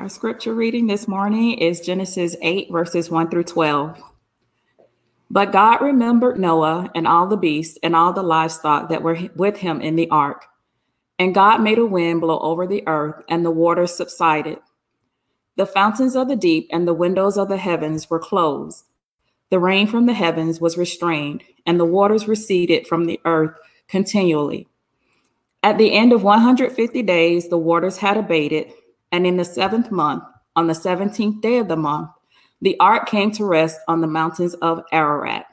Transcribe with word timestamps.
Our 0.00 0.08
scripture 0.08 0.54
reading 0.54 0.86
this 0.86 1.06
morning 1.06 1.58
is 1.58 1.78
Genesis 1.78 2.34
8, 2.40 2.72
verses 2.72 3.10
1 3.10 3.28
through 3.28 3.44
12. 3.44 4.02
But 5.30 5.52
God 5.52 5.82
remembered 5.82 6.40
Noah 6.40 6.90
and 6.94 7.06
all 7.06 7.26
the 7.26 7.36
beasts 7.36 7.78
and 7.82 7.94
all 7.94 8.14
the 8.14 8.22
livestock 8.22 8.88
that 8.88 9.02
were 9.02 9.18
with 9.36 9.58
him 9.58 9.82
in 9.82 9.96
the 9.96 10.08
ark. 10.08 10.46
And 11.18 11.34
God 11.34 11.60
made 11.60 11.76
a 11.76 11.84
wind 11.84 12.22
blow 12.22 12.38
over 12.38 12.66
the 12.66 12.82
earth, 12.88 13.22
and 13.28 13.44
the 13.44 13.50
waters 13.50 13.94
subsided. 13.94 14.60
The 15.56 15.66
fountains 15.66 16.16
of 16.16 16.28
the 16.28 16.34
deep 16.34 16.68
and 16.72 16.88
the 16.88 16.94
windows 16.94 17.36
of 17.36 17.50
the 17.50 17.58
heavens 17.58 18.08
were 18.08 18.18
closed. 18.18 18.86
The 19.50 19.58
rain 19.58 19.86
from 19.86 20.06
the 20.06 20.14
heavens 20.14 20.62
was 20.62 20.78
restrained, 20.78 21.44
and 21.66 21.78
the 21.78 21.84
waters 21.84 22.26
receded 22.26 22.86
from 22.86 23.04
the 23.04 23.20
earth 23.26 23.52
continually. 23.86 24.66
At 25.62 25.76
the 25.76 25.92
end 25.92 26.14
of 26.14 26.22
150 26.22 27.02
days, 27.02 27.50
the 27.50 27.58
waters 27.58 27.98
had 27.98 28.16
abated, 28.16 28.72
and 29.12 29.26
in 29.26 29.36
the 29.36 29.44
seventh 29.44 29.90
month, 29.90 30.24
on 30.56 30.66
the 30.66 30.72
17th 30.72 31.40
day 31.40 31.58
of 31.58 31.68
the 31.68 31.76
month, 31.76 32.10
the 32.60 32.78
ark 32.78 33.08
came 33.08 33.30
to 33.32 33.44
rest 33.44 33.80
on 33.88 34.00
the 34.00 34.06
mountains 34.06 34.54
of 34.54 34.82
Ararat. 34.92 35.46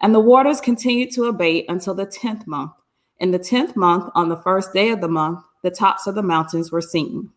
And 0.00 0.14
the 0.14 0.20
waters 0.20 0.60
continued 0.60 1.10
to 1.12 1.24
abate 1.24 1.66
until 1.68 1.94
the 1.94 2.06
10th 2.06 2.46
month. 2.46 2.72
In 3.18 3.30
the 3.30 3.38
10th 3.38 3.74
month, 3.74 4.10
on 4.14 4.28
the 4.28 4.36
first 4.36 4.72
day 4.72 4.90
of 4.90 5.00
the 5.00 5.08
month, 5.08 5.40
the 5.62 5.70
tops 5.70 6.06
of 6.06 6.14
the 6.14 6.22
mountains 6.22 6.70
were 6.70 6.82
seen. 6.82 7.30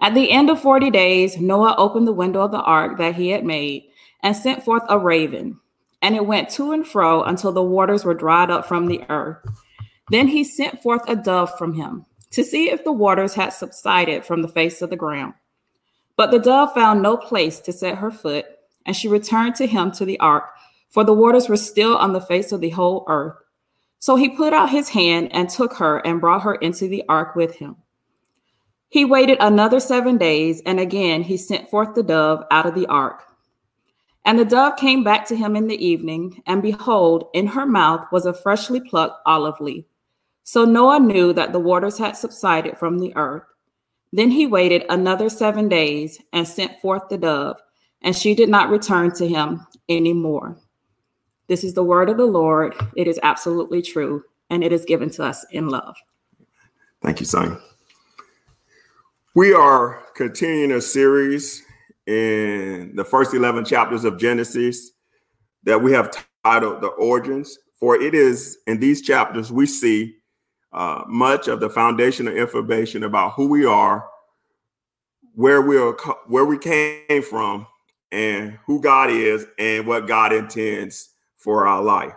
At 0.00 0.14
the 0.14 0.30
end 0.32 0.50
of 0.50 0.60
40 0.60 0.90
days, 0.90 1.38
Noah 1.38 1.76
opened 1.78 2.08
the 2.08 2.12
window 2.12 2.42
of 2.42 2.50
the 2.50 2.60
ark 2.60 2.98
that 2.98 3.14
he 3.14 3.30
had 3.30 3.44
made 3.44 3.84
and 4.22 4.36
sent 4.36 4.64
forth 4.64 4.82
a 4.88 4.98
raven, 4.98 5.60
and 6.02 6.16
it 6.16 6.26
went 6.26 6.50
to 6.50 6.72
and 6.72 6.86
fro 6.86 7.22
until 7.22 7.52
the 7.52 7.62
waters 7.62 8.04
were 8.04 8.14
dried 8.14 8.50
up 8.50 8.66
from 8.66 8.86
the 8.86 9.02
earth. 9.08 9.38
Then 10.10 10.28
he 10.28 10.42
sent 10.42 10.82
forth 10.82 11.08
a 11.08 11.14
dove 11.16 11.56
from 11.56 11.74
him 11.74 12.06
to 12.34 12.42
see 12.42 12.68
if 12.68 12.82
the 12.82 12.92
waters 12.92 13.32
had 13.34 13.50
subsided 13.50 14.24
from 14.24 14.42
the 14.42 14.48
face 14.48 14.82
of 14.82 14.90
the 14.90 14.96
ground. 14.96 15.34
But 16.16 16.32
the 16.32 16.40
dove 16.40 16.74
found 16.74 17.00
no 17.00 17.16
place 17.16 17.60
to 17.60 17.72
set 17.72 17.98
her 17.98 18.10
foot, 18.10 18.44
and 18.84 18.96
she 18.96 19.06
returned 19.06 19.54
to 19.56 19.68
him 19.68 19.92
to 19.92 20.04
the 20.04 20.18
ark, 20.18 20.50
for 20.90 21.04
the 21.04 21.12
waters 21.12 21.48
were 21.48 21.56
still 21.56 21.96
on 21.96 22.12
the 22.12 22.20
face 22.20 22.50
of 22.50 22.60
the 22.60 22.70
whole 22.70 23.04
earth. 23.06 23.36
So 24.00 24.16
he 24.16 24.28
put 24.30 24.52
out 24.52 24.70
his 24.70 24.88
hand 24.88 25.28
and 25.32 25.48
took 25.48 25.74
her 25.74 25.98
and 25.98 26.20
brought 26.20 26.42
her 26.42 26.56
into 26.56 26.88
the 26.88 27.04
ark 27.08 27.36
with 27.36 27.54
him. 27.54 27.76
He 28.88 29.04
waited 29.04 29.38
another 29.38 29.78
seven 29.78 30.18
days, 30.18 30.60
and 30.66 30.80
again 30.80 31.22
he 31.22 31.36
sent 31.36 31.70
forth 31.70 31.94
the 31.94 32.02
dove 32.02 32.42
out 32.50 32.66
of 32.66 32.74
the 32.74 32.86
ark. 32.86 33.22
And 34.24 34.40
the 34.40 34.44
dove 34.44 34.76
came 34.76 35.04
back 35.04 35.24
to 35.28 35.36
him 35.36 35.54
in 35.54 35.68
the 35.68 35.84
evening, 35.84 36.42
and 36.46 36.62
behold, 36.62 37.28
in 37.32 37.46
her 37.46 37.64
mouth 37.64 38.06
was 38.10 38.26
a 38.26 38.34
freshly 38.34 38.80
plucked 38.80 39.20
olive 39.24 39.60
leaf. 39.60 39.84
So 40.44 40.66
Noah 40.66 41.00
knew 41.00 41.32
that 41.32 41.52
the 41.52 41.58
waters 41.58 41.96
had 41.96 42.16
subsided 42.16 42.76
from 42.76 42.98
the 42.98 43.16
earth. 43.16 43.44
Then 44.12 44.30
he 44.30 44.46
waited 44.46 44.84
another 44.90 45.30
seven 45.30 45.68
days 45.68 46.20
and 46.34 46.46
sent 46.46 46.80
forth 46.80 47.08
the 47.08 47.16
dove, 47.16 47.56
and 48.02 48.14
she 48.14 48.34
did 48.34 48.50
not 48.50 48.68
return 48.68 49.10
to 49.16 49.26
him 49.26 49.66
any 49.88 50.12
more. 50.12 50.56
This 51.46 51.64
is 51.64 51.74
the 51.74 51.82
word 51.82 52.10
of 52.10 52.18
the 52.18 52.26
Lord. 52.26 52.74
It 52.94 53.08
is 53.08 53.18
absolutely 53.22 53.80
true, 53.80 54.22
and 54.50 54.62
it 54.62 54.70
is 54.70 54.84
given 54.84 55.10
to 55.10 55.24
us 55.24 55.44
in 55.50 55.68
love. 55.68 55.96
Thank 57.02 57.20
you, 57.20 57.26
son. 57.26 57.58
We 59.34 59.54
are 59.54 60.02
continuing 60.14 60.72
a 60.72 60.80
series 60.80 61.62
in 62.06 62.92
the 62.94 63.04
first 63.04 63.32
11 63.34 63.64
chapters 63.64 64.04
of 64.04 64.18
Genesis 64.18 64.92
that 65.64 65.82
we 65.82 65.92
have 65.92 66.14
titled 66.44 66.82
The 66.82 66.88
Origins. 66.88 67.58
For 67.74 67.96
it 67.96 68.14
is 68.14 68.58
in 68.66 68.78
these 68.78 69.02
chapters 69.02 69.50
we 69.50 69.66
see 69.66 70.18
uh, 70.74 71.04
much 71.06 71.46
of 71.46 71.60
the 71.60 71.70
foundational 71.70 72.34
information 72.34 73.04
about 73.04 73.32
who 73.34 73.46
we 73.46 73.64
are, 73.64 74.08
where 75.34 75.62
we 75.62 75.78
are, 75.78 75.96
where 76.26 76.44
we 76.44 76.58
came 76.58 77.22
from, 77.22 77.66
and 78.10 78.58
who 78.66 78.80
God 78.80 79.10
is, 79.10 79.46
and 79.58 79.86
what 79.86 80.08
God 80.08 80.32
intends 80.32 81.10
for 81.36 81.66
our 81.66 81.82
life. 81.82 82.14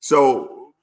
So, 0.00 0.74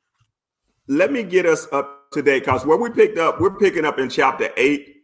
let 0.88 1.12
me 1.12 1.24
get 1.24 1.46
us 1.46 1.68
up 1.74 2.10
to 2.12 2.22
date 2.22 2.46
because 2.46 2.66
where 2.66 2.78
we 2.78 2.90
picked 2.90 3.18
up, 3.18 3.42
we're 3.42 3.58
picking 3.58 3.84
up 3.84 4.00
in 4.00 4.10
chapter 4.10 4.50
eight, 4.56 5.04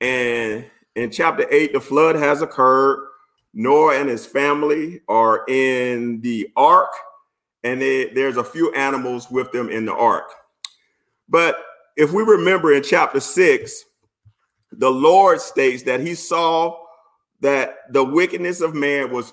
and 0.00 0.64
in 0.94 1.10
chapter 1.10 1.46
eight, 1.50 1.72
the 1.72 1.80
flood 1.80 2.14
has 2.14 2.42
occurred. 2.42 3.08
Noah 3.52 3.98
and 3.98 4.08
his 4.08 4.26
family 4.26 5.00
are 5.08 5.44
in 5.48 6.20
the 6.20 6.50
ark, 6.56 6.90
and 7.64 7.80
they, 7.80 8.10
there's 8.10 8.36
a 8.36 8.44
few 8.44 8.72
animals 8.74 9.30
with 9.30 9.50
them 9.52 9.68
in 9.68 9.84
the 9.84 9.94
ark. 9.94 10.30
But 11.28 11.56
if 11.96 12.12
we 12.12 12.22
remember 12.22 12.72
in 12.72 12.82
chapter 12.82 13.20
six, 13.20 13.84
the 14.72 14.90
Lord 14.90 15.40
states 15.40 15.82
that 15.84 16.00
he 16.00 16.14
saw 16.14 16.76
that 17.40 17.76
the 17.90 18.04
wickedness 18.04 18.60
of 18.60 18.74
man 18.74 19.12
was 19.12 19.32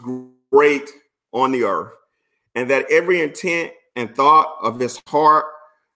great 0.51 0.89
on 1.33 1.51
the 1.51 1.63
earth, 1.63 1.93
and 2.55 2.69
that 2.69 2.89
every 2.91 3.21
intent 3.21 3.71
and 3.95 4.15
thought 4.15 4.57
of 4.61 4.79
his 4.79 5.01
heart 5.07 5.45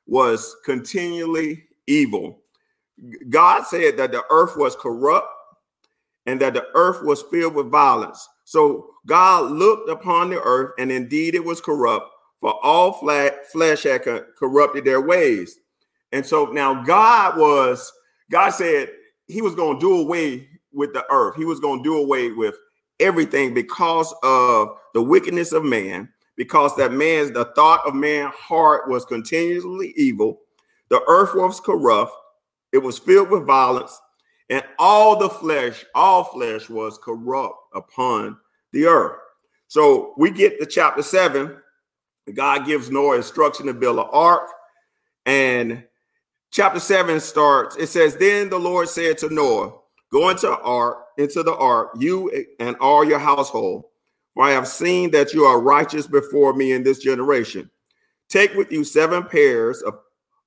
was 0.07 0.55
continually 0.65 1.63
evil. 1.87 2.39
God 3.29 3.65
said 3.65 3.97
that 3.97 4.11
the 4.11 4.23
earth 4.29 4.55
was 4.55 4.75
corrupt 4.75 5.27
and 6.25 6.39
that 6.41 6.53
the 6.53 6.65
earth 6.73 7.03
was 7.03 7.23
filled 7.23 7.53
with 7.53 7.69
violence. 7.69 8.27
So 8.45 8.91
God 9.05 9.51
looked 9.51 9.89
upon 9.89 10.29
the 10.29 10.41
earth, 10.41 10.71
and 10.79 10.91
indeed 10.91 11.35
it 11.35 11.43
was 11.43 11.61
corrupt, 11.61 12.09
for 12.39 12.53
all 12.63 12.93
flesh 12.93 13.83
had 13.83 14.03
corrupted 14.37 14.85
their 14.85 15.01
ways. 15.01 15.59
And 16.15 16.25
so 16.25 16.45
now 16.45 16.81
God 16.83 17.37
was, 17.37 17.91
God 18.31 18.49
said 18.51 18.89
he 19.27 19.41
was 19.41 19.53
going 19.53 19.77
to 19.77 19.81
do 19.81 19.97
away 20.01 20.47
with 20.71 20.93
the 20.93 21.05
earth. 21.11 21.35
He 21.35 21.45
was 21.45 21.59
going 21.59 21.83
to 21.83 21.89
do 21.89 21.97
away 21.97 22.31
with 22.31 22.55
everything 22.99 23.53
because 23.53 24.13
of 24.23 24.77
the 24.93 25.03
wickedness 25.03 25.51
of 25.51 25.63
man, 25.63 26.09
because 26.37 26.75
that 26.77 26.93
man's, 26.93 27.31
the 27.31 27.51
thought 27.55 27.85
of 27.85 27.93
man's 27.93 28.33
heart 28.33 28.89
was 28.89 29.03
continually 29.03 29.93
evil. 29.97 30.39
The 30.89 31.03
earth 31.07 31.35
was 31.35 31.59
corrupt. 31.59 32.13
It 32.71 32.77
was 32.77 32.97
filled 32.97 33.29
with 33.29 33.45
violence 33.45 33.99
and 34.49 34.63
all 34.77 35.17
the 35.17 35.29
flesh, 35.29 35.85
all 35.95 36.23
flesh 36.23 36.69
was 36.69 36.97
corrupt 36.97 37.57
upon 37.73 38.37
the 38.71 38.85
earth. 38.85 39.19
So 39.67 40.13
we 40.17 40.29
get 40.31 40.59
to 40.59 40.65
chapter 40.65 41.01
seven. 41.01 41.57
God 42.33 42.65
gives 42.65 42.89
Noah 42.89 43.17
instruction 43.17 43.65
to 43.67 43.73
build 43.73 43.97
an 43.97 44.05
ark. 44.11 44.49
And 45.25 45.83
chapter 46.55 46.79
7 46.79 47.19
starts, 47.19 47.75
it 47.75 47.87
says, 47.87 48.15
Then 48.15 48.49
the 48.49 48.57
Lord 48.57 48.87
said 48.87 49.17
to 49.19 49.29
Noah, 49.29 49.73
Go 50.09 50.29
into 50.29 50.47
the 50.47 50.57
ark, 50.59 50.99
into 51.17 51.43
the 51.43 51.53
ark, 51.53 51.89
you 51.99 52.45
and 52.59 52.77
all 52.77 53.03
your 53.03 53.19
household, 53.19 53.83
for 54.33 54.45
I 54.45 54.51
have 54.51 54.67
seen 54.67 55.11
that 55.11 55.33
you 55.33 55.43
are 55.43 55.59
righteous 55.59 56.07
before 56.07 56.53
me 56.53 56.71
in 56.71 56.83
this 56.83 56.99
generation. 56.99 57.69
Take 58.29 58.53
with 58.53 58.71
you 58.71 58.85
seven 58.85 59.23
pairs 59.23 59.81
of 59.81 59.95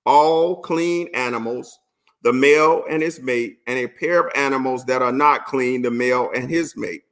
all 0.07 0.63
clean 0.63 1.09
animals, 1.13 1.79
the 2.23 2.33
male 2.33 2.85
and 2.89 3.03
his 3.03 3.21
mate, 3.21 3.59
and 3.67 3.79
a 3.79 3.87
pair 3.87 4.21
of 4.21 4.33
animals 4.35 4.87
that 4.87 5.03
are 5.03 5.13
not 5.13 5.45
clean, 5.45 5.83
the 5.83 5.91
male 5.91 6.31
and 6.35 6.49
his 6.49 6.75
mate. 6.75 7.03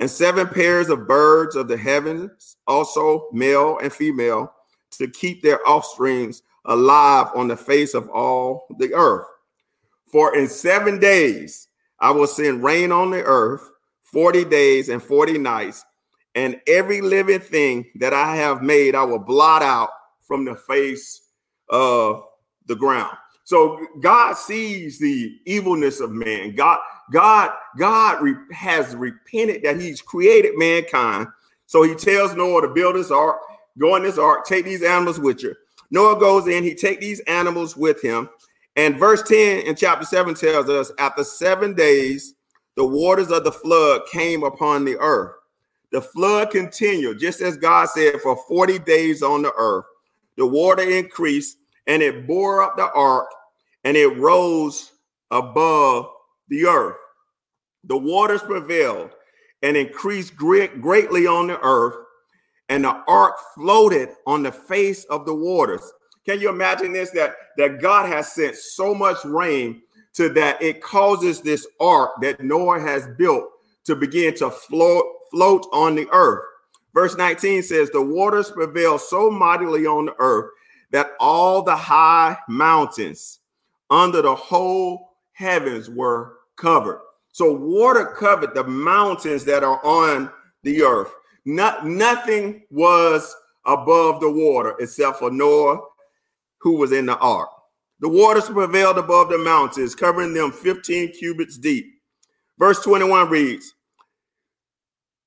And 0.00 0.10
seven 0.10 0.48
pairs 0.48 0.88
of 0.88 1.06
birds 1.06 1.54
of 1.54 1.68
the 1.68 1.76
heavens, 1.76 2.56
also 2.66 3.28
male 3.32 3.78
and 3.80 3.92
female, 3.92 4.52
to 4.92 5.08
keep 5.08 5.42
their 5.42 5.66
offsprings 5.68 6.42
alive 6.68 7.28
on 7.34 7.48
the 7.48 7.56
face 7.56 7.94
of 7.94 8.08
all 8.10 8.66
the 8.78 8.94
earth. 8.94 9.26
For 10.06 10.36
in 10.36 10.48
seven 10.48 11.00
days 11.00 11.68
I 11.98 12.10
will 12.12 12.26
send 12.26 12.62
rain 12.62 12.92
on 12.92 13.10
the 13.10 13.22
earth, 13.22 13.68
40 14.02 14.44
days 14.44 14.88
and 14.88 15.02
40 15.02 15.38
nights, 15.38 15.84
and 16.34 16.60
every 16.66 17.00
living 17.00 17.40
thing 17.40 17.86
that 17.96 18.14
I 18.14 18.36
have 18.36 18.62
made 18.62 18.94
I 18.94 19.02
will 19.02 19.18
blot 19.18 19.62
out 19.62 19.90
from 20.26 20.44
the 20.44 20.54
face 20.54 21.22
of 21.68 22.22
the 22.66 22.76
ground. 22.76 23.16
So 23.44 23.78
God 24.00 24.34
sees 24.34 24.98
the 24.98 25.38
evilness 25.46 26.00
of 26.00 26.12
man. 26.12 26.54
God, 26.54 26.80
God, 27.10 27.50
God 27.78 28.20
re- 28.20 28.34
has 28.52 28.94
repented 28.94 29.62
that 29.62 29.80
He's 29.80 30.02
created 30.02 30.58
mankind. 30.58 31.28
So 31.64 31.82
He 31.82 31.94
tells 31.94 32.34
Noah 32.34 32.62
to 32.62 32.68
build 32.68 32.96
this 32.96 33.10
ark, 33.10 33.38
go 33.78 33.96
in 33.96 34.02
this 34.02 34.18
ark, 34.18 34.46
take 34.46 34.66
these 34.66 34.82
animals 34.82 35.18
with 35.18 35.42
you. 35.42 35.54
Noah 35.90 36.18
goes 36.18 36.46
in, 36.46 36.64
he 36.64 36.74
take 36.74 37.00
these 37.00 37.20
animals 37.20 37.76
with 37.76 38.02
him. 38.02 38.28
And 38.76 38.98
verse 38.98 39.22
10 39.22 39.66
in 39.66 39.74
chapter 39.74 40.04
7 40.04 40.34
tells 40.34 40.68
us 40.68 40.92
after 40.98 41.24
seven 41.24 41.74
days, 41.74 42.34
the 42.76 42.86
waters 42.86 43.30
of 43.30 43.42
the 43.42 43.52
flood 43.52 44.02
came 44.12 44.44
upon 44.44 44.84
the 44.84 44.96
earth. 44.98 45.34
The 45.90 46.02
flood 46.02 46.50
continued, 46.50 47.18
just 47.18 47.40
as 47.40 47.56
God 47.56 47.88
said, 47.88 48.20
for 48.20 48.36
40 48.46 48.78
days 48.80 49.22
on 49.22 49.42
the 49.42 49.52
earth. 49.54 49.86
The 50.36 50.46
water 50.46 50.82
increased 50.82 51.58
and 51.86 52.02
it 52.02 52.26
bore 52.26 52.62
up 52.62 52.76
the 52.76 52.92
ark 52.92 53.26
and 53.84 53.96
it 53.96 54.16
rose 54.18 54.92
above 55.30 56.10
the 56.48 56.66
earth. 56.66 56.96
The 57.84 57.96
waters 57.96 58.42
prevailed 58.42 59.10
and 59.62 59.76
increased 59.76 60.36
great, 60.36 60.80
greatly 60.80 61.26
on 61.26 61.48
the 61.48 61.58
earth, 61.60 61.96
and 62.68 62.84
the 62.84 63.02
ark 63.08 63.36
floated 63.54 64.10
on 64.26 64.42
the 64.42 64.52
face 64.52 65.04
of 65.04 65.24
the 65.26 65.34
waters. 65.34 65.82
Can 66.26 66.40
you 66.40 66.50
imagine 66.50 66.92
this? 66.92 67.10
That, 67.10 67.36
that 67.56 67.80
God 67.80 68.06
has 68.06 68.32
sent 68.32 68.56
so 68.56 68.94
much 68.94 69.24
rain 69.24 69.82
to 70.14 70.28
that 70.30 70.60
it 70.60 70.82
causes 70.82 71.40
this 71.40 71.66
ark 71.80 72.10
that 72.20 72.42
Noah 72.42 72.80
has 72.80 73.08
built 73.16 73.44
to 73.84 73.96
begin 73.96 74.34
to 74.34 74.50
float, 74.50 75.04
float 75.30 75.66
on 75.72 75.94
the 75.94 76.08
earth. 76.12 76.44
Verse 76.92 77.16
19 77.16 77.62
says, 77.62 77.90
The 77.90 78.02
waters 78.02 78.50
prevail 78.50 78.98
so 78.98 79.30
mightily 79.30 79.86
on 79.86 80.06
the 80.06 80.14
earth 80.18 80.50
that 80.90 81.12
all 81.20 81.62
the 81.62 81.76
high 81.76 82.36
mountains 82.48 83.40
under 83.90 84.22
the 84.22 84.34
whole 84.34 85.14
heavens 85.32 85.88
were 85.88 86.38
covered. 86.56 87.00
So 87.32 87.52
water 87.52 88.04
covered 88.04 88.54
the 88.54 88.64
mountains 88.64 89.44
that 89.44 89.62
are 89.62 89.84
on 89.84 90.30
the 90.64 90.82
earth. 90.82 91.14
Not, 91.44 91.86
nothing 91.86 92.62
was 92.70 93.34
above 93.64 94.20
the 94.20 94.30
water 94.30 94.74
except 94.80 95.18
for 95.18 95.30
Noah, 95.30 95.80
who 96.60 96.72
was 96.76 96.92
in 96.92 97.06
the 97.06 97.16
ark. 97.18 97.48
The 98.00 98.08
waters 98.08 98.48
prevailed 98.48 98.98
above 98.98 99.28
the 99.28 99.38
mountains, 99.38 99.94
covering 99.94 100.34
them 100.34 100.52
15 100.52 101.12
cubits 101.12 101.58
deep. 101.58 101.86
Verse 102.58 102.82
21 102.82 103.28
reads, 103.28 103.74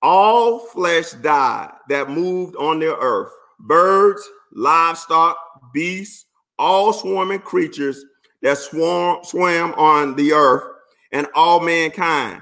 All 0.02 0.60
flesh 0.60 1.12
died 1.12 1.72
that 1.90 2.10
moved 2.10 2.56
on 2.56 2.80
the 2.80 2.98
earth, 2.98 3.31
birds, 3.60 4.28
livestock, 4.54 5.38
beasts, 5.74 6.25
all 6.58 6.94
swarming 6.94 7.40
creatures 7.40 8.06
that 8.42 8.58
swarm, 8.58 9.24
swam 9.24 9.74
on 9.74 10.16
the 10.16 10.34
earth, 10.34 10.63
and 11.12 11.28
all 11.36 11.60
mankind. 11.60 12.42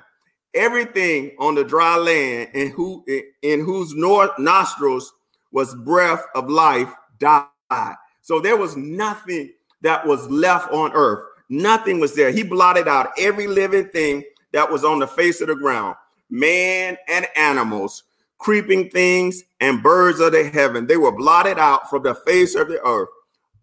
Everything 0.55 1.35
on 1.39 1.55
the 1.55 1.63
dry 1.63 1.95
land 1.95 2.49
in, 2.53 2.71
who, 2.71 3.05
in 3.41 3.63
whose 3.63 3.93
north 3.93 4.31
nostrils 4.39 5.13
was 5.51 5.75
breath 5.75 6.23
of 6.35 6.49
life 6.49 6.91
died. 7.19 7.95
So 8.21 8.39
there 8.39 8.57
was 8.57 8.75
nothing 8.75 9.51
that 9.81 10.05
was 10.05 10.27
left 10.27 10.71
on 10.71 10.91
earth. 10.93 11.25
Nothing 11.49 11.99
was 11.99 12.15
there. 12.15 12.31
He 12.31 12.43
blotted 12.43 12.87
out 12.87 13.09
every 13.17 13.47
living 13.47 13.89
thing 13.89 14.23
that 14.51 14.69
was 14.71 14.83
on 14.83 14.99
the 14.99 15.07
face 15.07 15.41
of 15.41 15.47
the 15.47 15.55
ground 15.55 15.95
man 16.29 16.95
and 17.07 17.27
animals, 17.35 18.03
creeping 18.37 18.89
things, 18.89 19.43
and 19.59 19.81
birds 19.81 20.19
of 20.19 20.31
the 20.31 20.43
heaven. 20.43 20.85
They 20.85 20.97
were 20.97 21.11
blotted 21.11 21.57
out 21.57 21.89
from 21.89 22.03
the 22.03 22.13
face 22.15 22.55
of 22.55 22.67
the 22.67 22.79
earth. 22.85 23.09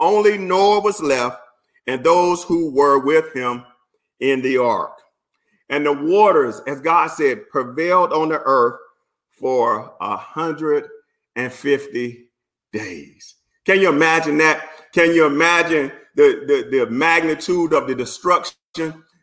Only 0.00 0.36
Noah 0.36 0.80
was 0.80 1.00
left 1.00 1.40
and 1.86 2.02
those 2.02 2.42
who 2.42 2.70
were 2.72 2.98
with 2.98 3.32
him 3.32 3.64
in 4.20 4.42
the 4.42 4.58
ark. 4.58 4.98
And 5.68 5.84
the 5.84 5.92
waters, 5.92 6.60
as 6.66 6.80
God 6.80 7.08
said, 7.08 7.48
prevailed 7.50 8.12
on 8.12 8.28
the 8.28 8.40
earth 8.40 8.78
for 9.32 9.94
a 10.00 10.16
hundred 10.16 10.88
and 11.34 11.52
fifty 11.52 12.28
days. 12.72 13.34
Can 13.64 13.80
you 13.80 13.88
imagine 13.88 14.38
that? 14.38 14.68
Can 14.92 15.12
you 15.12 15.26
imagine 15.26 15.92
the, 16.14 16.44
the, 16.46 16.78
the 16.78 16.90
magnitude 16.90 17.72
of 17.72 17.86
the 17.86 17.94
destruction 17.94 18.54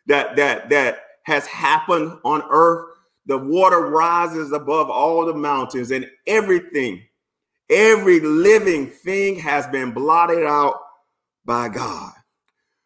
that 0.07 0.35
that 0.35 0.69
that 0.69 0.99
has 1.23 1.47
happened 1.47 2.17
on 2.23 2.43
earth? 2.51 2.89
The 3.25 3.37
water 3.37 3.87
rises 3.87 4.51
above 4.51 4.89
all 4.89 5.25
the 5.25 5.33
mountains, 5.33 5.91
and 5.91 6.05
everything, 6.27 7.01
every 7.69 8.19
living 8.19 8.89
thing 8.89 9.39
has 9.39 9.65
been 9.67 9.93
blotted 9.93 10.45
out 10.45 10.75
by 11.45 11.69
God. 11.69 12.11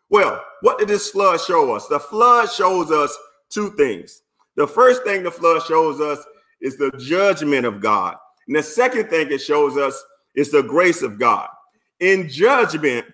Well, 0.10 0.44
what 0.62 0.78
did 0.78 0.90
this 0.90 1.10
flood 1.10 1.42
show 1.42 1.76
us? 1.76 1.88
The 1.88 2.00
flood 2.00 2.52
shows 2.52 2.92
us 2.92 3.18
two 3.50 3.72
things. 3.72 4.22
The 4.56 4.68
first 4.68 5.04
thing 5.04 5.24
the 5.24 5.32
flood 5.32 5.64
shows 5.64 6.02
us 6.02 6.24
is 6.62 6.78
the 6.78 6.92
judgment 6.98 7.66
of 7.66 7.80
God. 7.80 8.16
And 8.48 8.56
the 8.56 8.64
second 8.64 9.10
thing 9.10 9.32
it 9.32 9.40
shows 9.40 9.78
us 9.78 10.02
is 10.36 10.52
the 10.52 10.64
grace 10.64 11.02
of 11.02 11.20
God. 11.20 11.50
In 12.00 12.30
judgment, 12.30 13.06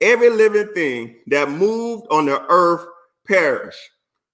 every 0.00 0.30
living 0.30 0.72
thing 0.74 1.16
that 1.28 1.50
moved 1.50 2.06
on 2.10 2.26
the 2.26 2.42
earth 2.48 2.86
perished 3.26 3.78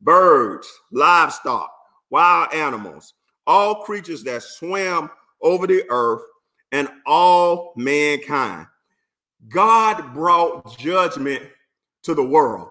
birds, 0.01 0.69
livestock, 0.93 1.71
wild 2.11 2.53
animals, 2.53 3.15
all 3.47 3.77
creatures 3.83 4.23
that 4.25 4.43
swam 4.43 5.11
over 5.43 5.67
the 5.67 5.85
earth, 5.89 6.23
and 6.73 6.89
all 7.07 7.73
mankind. 7.77 8.67
God 9.49 10.13
brought 10.13 10.79
judgment 10.79 11.43
to 12.03 12.15
the 12.15 12.25
world. 12.25 12.71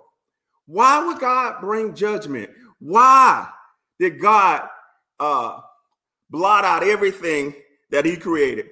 Why 0.66 1.06
would 1.06 1.20
God 1.20 1.62
bring 1.62 1.96
judgment? 1.96 2.50
Why 2.80 3.48
did 4.00 4.20
God 4.20 4.68
uh, 5.20 5.60
blot 6.30 6.66
out 6.66 6.84
everything 6.84 7.54
that 7.92 8.06
He 8.06 8.18
created? 8.18 8.68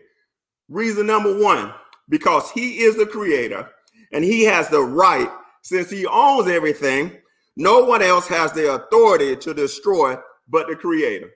Reason 0.69 1.05
number 1.05 1.39
one, 1.41 1.73
because 2.09 2.51
He 2.51 2.79
is 2.79 2.95
the 2.97 3.05
creator 3.05 3.69
and 4.11 4.23
He 4.23 4.43
has 4.43 4.69
the 4.69 4.81
right, 4.81 5.29
since 5.61 5.89
He 5.89 6.05
owns 6.05 6.47
everything, 6.47 7.11
no 7.55 7.83
one 7.85 8.01
else 8.01 8.27
has 8.27 8.51
the 8.51 8.73
authority 8.73 9.35
to 9.35 9.53
destroy 9.53 10.17
but 10.47 10.67
the 10.67 10.75
creator. 10.75 11.29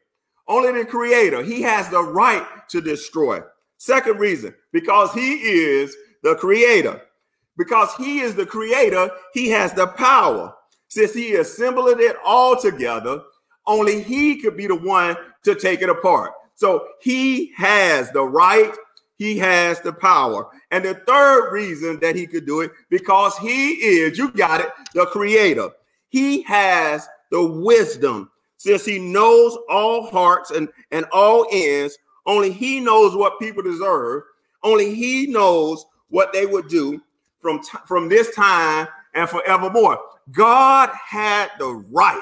Only 0.48 0.72
the 0.84 0.86
creator, 0.90 1.44
He 1.44 1.62
has 1.62 1.90
the 1.90 2.04
right 2.04 2.46
to 2.70 2.82
destroy. 2.82 3.42
Second 3.78 4.20
reason, 4.20 4.56
because 4.72 5.14
He 5.14 5.36
is 5.36 5.96
the 6.24 6.36
creator. 6.36 7.02
Because 7.58 7.90
he 7.96 8.20
is 8.20 8.36
the 8.36 8.46
creator, 8.46 9.10
he 9.34 9.50
has 9.50 9.74
the 9.74 9.88
power. 9.88 10.54
Since 10.90 11.14
he 11.14 11.36
assembled 11.36 12.00
it 12.00 12.16
all 12.24 12.56
together, 12.60 13.22
only 13.66 14.02
he 14.02 14.38
could 14.38 14.56
be 14.56 14.68
the 14.68 14.76
one 14.76 15.16
to 15.44 15.56
take 15.56 15.82
it 15.82 15.90
apart. 15.90 16.32
So 16.56 16.88
he 17.02 17.52
has 17.56 18.12
the 18.12 18.24
right, 18.24 18.74
he 19.18 19.38
has 19.38 19.82
the 19.82 19.94
power. 19.94 20.48
And 20.72 20.84
the 20.84 20.96
third 21.08 21.52
reason 21.52 22.00
that 22.00 22.16
he 22.16 22.26
could 22.26 22.46
do 22.46 22.62
it, 22.62 22.72
because 22.90 23.38
he 23.38 23.72
is, 23.74 24.18
you 24.18 24.32
got 24.32 24.62
it, 24.62 24.70
the 24.94 25.06
creator. 25.06 25.70
He 26.10 26.42
has 26.44 27.08
the 27.32 27.46
wisdom. 27.46 28.32
Since 28.58 28.86
he 28.86 28.98
knows 28.98 29.58
all 29.70 30.10
hearts 30.10 30.52
and, 30.52 30.70
and 30.92 31.06
all 31.12 31.46
ends, 31.52 31.98
only 32.26 32.52
he 32.52 32.80
knows 32.80 33.16
what 33.16 33.40
people 33.40 33.62
deserve. 33.62 34.24
Only 34.64 34.96
he 34.96 35.28
knows 35.28 35.86
what 36.10 36.34
they 36.34 36.46
would 36.46 36.68
do 36.68 37.02
from, 37.40 37.62
t- 37.62 37.78
from 37.86 38.10
this 38.10 38.34
time 38.34 38.88
and 39.18 39.28
forevermore. 39.28 40.00
God 40.32 40.90
had 40.94 41.50
the 41.60 41.84
right. 41.92 42.22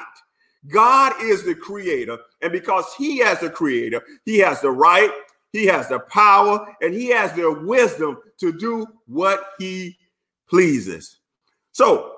God 0.66 1.12
is 1.22 1.44
the 1.44 1.54
creator. 1.54 2.18
And 2.42 2.50
because 2.50 2.86
he 2.96 3.18
has 3.18 3.40
the 3.40 3.50
creator, 3.50 4.02
he 4.24 4.38
has 4.38 4.60
the 4.60 4.70
right, 4.70 5.10
he 5.52 5.66
has 5.66 5.88
the 5.88 6.00
power, 6.00 6.74
and 6.80 6.92
he 6.92 7.08
has 7.08 7.32
the 7.34 7.52
wisdom 7.52 8.18
to 8.40 8.52
do 8.52 8.86
what 9.06 9.50
he 9.58 9.96
pleases. 10.48 11.18
So, 11.72 12.14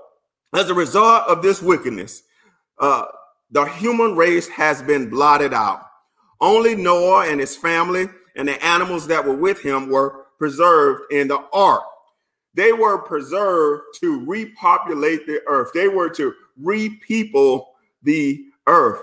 as 0.54 0.70
a 0.70 0.74
result 0.74 1.28
of 1.28 1.42
this 1.42 1.60
wickedness, 1.60 2.22
uh, 2.78 3.06
the 3.50 3.64
human 3.66 4.16
race 4.16 4.48
has 4.48 4.80
been 4.82 5.10
blotted 5.10 5.52
out. 5.52 5.82
Only 6.40 6.74
Noah 6.76 7.28
and 7.28 7.40
his 7.40 7.56
family 7.56 8.08
and 8.36 8.46
the 8.46 8.64
animals 8.64 9.08
that 9.08 9.24
were 9.24 9.36
with 9.36 9.60
him 9.60 9.90
were 9.90 10.26
preserved 10.38 11.12
in 11.12 11.28
the 11.28 11.44
ark. 11.52 11.82
They 12.58 12.72
were 12.72 12.98
preserved 12.98 13.84
to 14.00 14.24
repopulate 14.24 15.28
the 15.28 15.40
earth. 15.46 15.70
They 15.72 15.86
were 15.86 16.10
to 16.10 16.34
repeople 16.60 17.68
the 18.02 18.46
earth. 18.66 19.00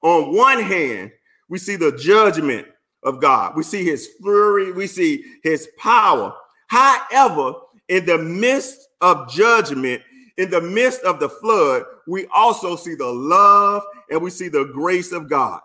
On 0.00 0.34
one 0.34 0.62
hand, 0.62 1.12
we 1.50 1.58
see 1.58 1.76
the 1.76 1.92
judgment 1.92 2.66
of 3.02 3.20
God. 3.20 3.56
We 3.56 3.62
see 3.62 3.84
his 3.84 4.08
fury, 4.22 4.72
we 4.72 4.86
see 4.86 5.22
his 5.42 5.68
power. 5.76 6.34
However, 6.68 7.56
in 7.88 8.06
the 8.06 8.16
midst 8.16 8.88
of 9.02 9.28
judgment, 9.28 10.00
in 10.38 10.48
the 10.48 10.62
midst 10.62 11.02
of 11.02 11.20
the 11.20 11.28
flood, 11.28 11.82
we 12.06 12.26
also 12.34 12.74
see 12.74 12.94
the 12.94 13.12
love 13.12 13.82
and 14.10 14.22
we 14.22 14.30
see 14.30 14.48
the 14.48 14.64
grace 14.72 15.12
of 15.12 15.28
God. 15.28 15.60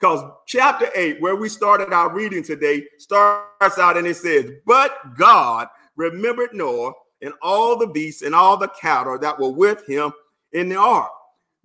Because 0.00 0.28
chapter 0.44 0.88
8, 0.92 1.20
where 1.20 1.36
we 1.36 1.48
started 1.48 1.92
our 1.92 2.12
reading 2.12 2.42
today, 2.42 2.84
starts 2.98 3.78
out 3.78 3.96
and 3.96 4.08
it 4.08 4.16
says, 4.16 4.50
But 4.66 5.14
God 5.16 5.68
remembered 6.00 6.54
Noah 6.54 6.92
and 7.22 7.34
all 7.42 7.76
the 7.76 7.86
beasts 7.86 8.22
and 8.22 8.34
all 8.34 8.56
the 8.56 8.68
cattle 8.80 9.18
that 9.18 9.38
were 9.38 9.50
with 9.50 9.86
him 9.86 10.12
in 10.52 10.68
the 10.68 10.76
ark. 10.76 11.10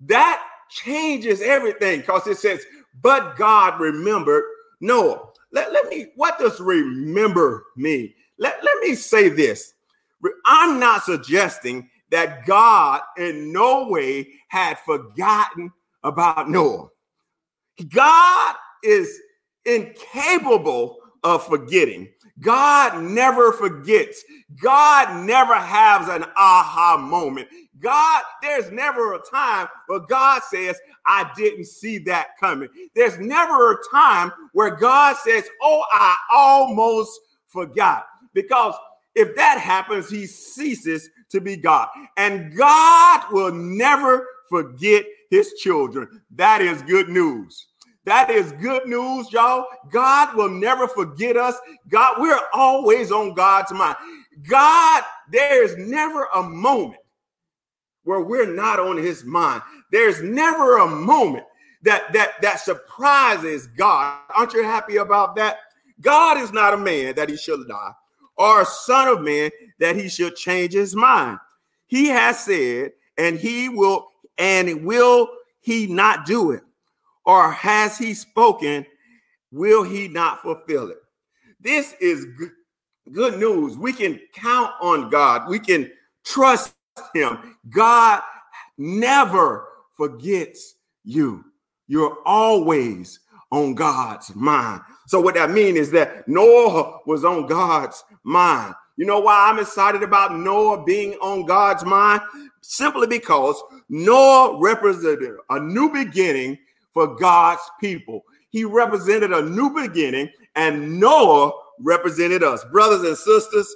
That 0.02 0.44
changes 0.70 1.42
everything 1.42 2.02
because 2.02 2.28
it 2.28 2.38
says, 2.38 2.66
but 3.02 3.36
God 3.38 3.80
remembered 3.80 4.44
Noah. 4.82 5.30
Let, 5.52 5.72
let 5.72 5.88
me, 5.88 6.08
what 6.16 6.38
does 6.38 6.60
remember 6.60 7.66
mean? 7.78 8.14
Let, 8.38 8.62
let 8.64 8.82
me 8.82 8.96
say 8.96 9.30
this. 9.30 9.74
I'm 10.46 10.80
not 10.80 11.04
suggesting 11.04 11.90
that 12.12 12.46
God 12.46 13.02
in 13.18 13.54
no 13.54 13.88
way 13.88 14.28
had 14.50 14.78
forgotten 14.80 15.72
about 16.04 16.50
Noah. 16.50 16.90
God 17.90 18.56
is 18.84 19.20
incapable 19.66 20.98
of 21.26 21.46
forgetting. 21.46 22.08
God 22.40 23.02
never 23.02 23.52
forgets. 23.52 24.24
God 24.62 25.26
never 25.26 25.56
has 25.56 26.08
an 26.08 26.24
aha 26.38 26.98
moment. 26.98 27.50
God, 27.80 28.24
there's 28.42 28.72
never 28.72 29.16
a 29.16 29.20
time 29.20 29.68
where 29.88 30.02
God 30.02 30.44
says, 30.44 30.80
I 31.06 31.30
didn't 31.36 31.66
see 31.66 31.98
that 32.00 32.38
coming. 32.40 32.70
There's 32.94 33.18
never 33.20 33.74
a 33.74 33.78
time 33.92 34.32
where 34.54 34.76
God 34.76 35.18
says, 35.18 35.46
Oh, 35.62 35.84
I 35.92 36.16
almost 36.34 37.20
forgot. 37.48 38.06
Because 38.34 38.76
if 39.16 39.36
that 39.36 39.60
happens, 39.60 40.10
he 40.10 40.26
ceases 40.28 41.10
to 41.30 41.42
be 41.42 41.58
God. 41.58 41.90
And 42.18 42.56
God 42.56 43.24
will 43.32 43.52
never 43.52 44.28
forget 44.50 45.06
his 45.30 45.54
children. 45.54 46.22
That 46.36 46.62
is 46.62 46.82
good 46.84 47.10
news. 47.10 47.68
That 48.06 48.30
is 48.30 48.52
good 48.54 48.88
news, 48.88 49.32
y'all. 49.32 49.66
God 49.92 50.36
will 50.36 50.50
never 50.50 50.88
forget 50.88 51.38
us. 51.38 51.56
God, 51.90 52.18
we're 52.20 52.40
always 52.54 53.12
on 53.12 53.34
God's 53.34 53.72
mind. 53.72 53.96
God, 54.48 55.04
there 55.32 55.64
is 55.64 55.76
never 55.78 56.28
a 56.36 56.44
moment 56.44 57.00
where 58.04 58.22
we're 58.22 58.54
not 58.54 58.80
on 58.80 58.98
his 58.98 59.26
mind. 59.26 59.64
There's 59.92 60.22
never 60.22 60.78
a 60.78 60.88
moment 60.88 61.46
that 61.82 62.14
that 62.14 62.42
that 62.42 62.60
surprises 62.60 63.68
God. 63.68 64.20
Aren't 64.36 64.54
you 64.54 64.64
happy 64.64 64.98
about 64.98 65.36
that? 65.38 65.58
God 66.02 66.38
is 66.38 66.52
not 66.52 66.74
a 66.74 66.78
man 66.78 67.16
that 67.16 67.30
he 67.30 67.38
should 67.38 67.68
die, 67.68 67.92
or 68.38 68.62
a 68.62 68.66
son 68.66 69.08
of 69.08 69.22
man 69.22 69.50
that 69.80 69.96
he 69.96 70.10
should 70.10 70.36
change 70.36 70.74
his 70.74 70.96
mind. 70.96 71.40
He 71.88 72.08
has 72.08 72.40
said, 72.40 72.92
and 73.18 73.38
he 73.38 73.70
will, 73.70 74.10
and 74.38 74.86
will 74.86 75.30
he 75.62 75.88
not 75.88 76.26
do 76.26 76.52
it? 76.52 76.62
Or 77.26 77.52
has 77.52 77.98
he 77.98 78.14
spoken? 78.14 78.86
Will 79.52 79.84
he 79.84 80.08
not 80.08 80.42
fulfill 80.42 80.90
it? 80.90 80.98
This 81.60 81.96
is 82.00 82.26
good, 83.12 83.40
news. 83.40 83.78
We 83.78 83.94
can 83.94 84.20
count 84.34 84.72
on 84.82 85.10
God. 85.10 85.50
We 85.50 85.60
can 85.60 85.92
trust 86.24 86.74
him. 87.14 87.56
God 87.70 88.22
never 88.78 89.68
forgets 89.96 90.76
you. 91.04 91.44
You're 91.88 92.18
always 92.26 93.20
on 93.52 93.76
God's 93.76 94.36
mind. 94.36 94.82
So 95.08 95.22
what 95.22 95.36
that 95.36 95.52
means 95.52 95.78
is 95.78 95.92
that 95.92 96.28
Noah 96.28 97.00
was 97.06 97.24
on 97.24 97.48
God's 97.48 98.04
mind. 98.24 98.74
You 98.98 99.06
know 99.06 99.20
why 99.20 99.50
I'm 99.50 99.60
excited 99.60 100.04
about 100.04 100.38
Noah 100.38 100.84
being 100.84 101.14
on 101.16 101.46
God's 101.46 101.86
mind? 101.86 102.22
Simply 102.62 103.08
because 103.08 103.62
Noah 103.90 104.60
represented 104.60 105.36
a 105.50 105.60
new 105.60 105.92
beginning 105.92 106.58
for 106.96 107.14
God's 107.14 107.62
people. 107.80 108.24
He 108.50 108.64
represented 108.64 109.34
a 109.34 109.42
new 109.42 109.70
beginning, 109.70 110.30
and 110.56 110.98
Noah 110.98 111.52
represented 111.82 112.42
us. 112.42 112.64
Brothers 112.72 113.04
and 113.04 113.18
sisters, 113.18 113.76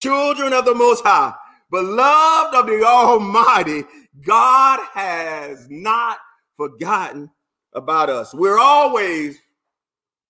children 0.00 0.52
of 0.52 0.64
the 0.64 0.74
Most 0.74 1.04
High, 1.04 1.34
beloved 1.70 2.54
of 2.54 2.66
the 2.66 2.84
Almighty, 2.84 3.82
God 4.24 4.78
has 4.94 5.66
not 5.68 6.18
forgotten 6.56 7.28
about 7.72 8.08
us. 8.08 8.32
We're 8.32 8.60
always 8.60 9.38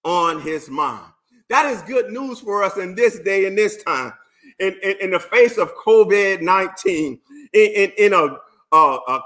on 0.05 0.41
his 0.41 0.71
mind. 0.71 1.12
That 1.51 1.67
is 1.67 1.83
good 1.83 2.11
news 2.11 2.41
for 2.41 2.65
us 2.65 2.79
in 2.79 2.95
this 2.95 3.19
day 3.19 3.45
and 3.45 3.59
this 3.59 3.83
time. 3.83 4.15
In, 4.59 4.75
in, 4.83 4.97
in 5.03 5.11
the 5.11 5.21
face 5.21 5.59
of 5.59 5.75
COVID 5.75 6.41
19, 6.41 7.21
in, 7.53 7.61
in, 7.61 7.93
in 7.99 8.12
a, 8.15 8.39
a, 8.73 8.77
a, 8.79 9.23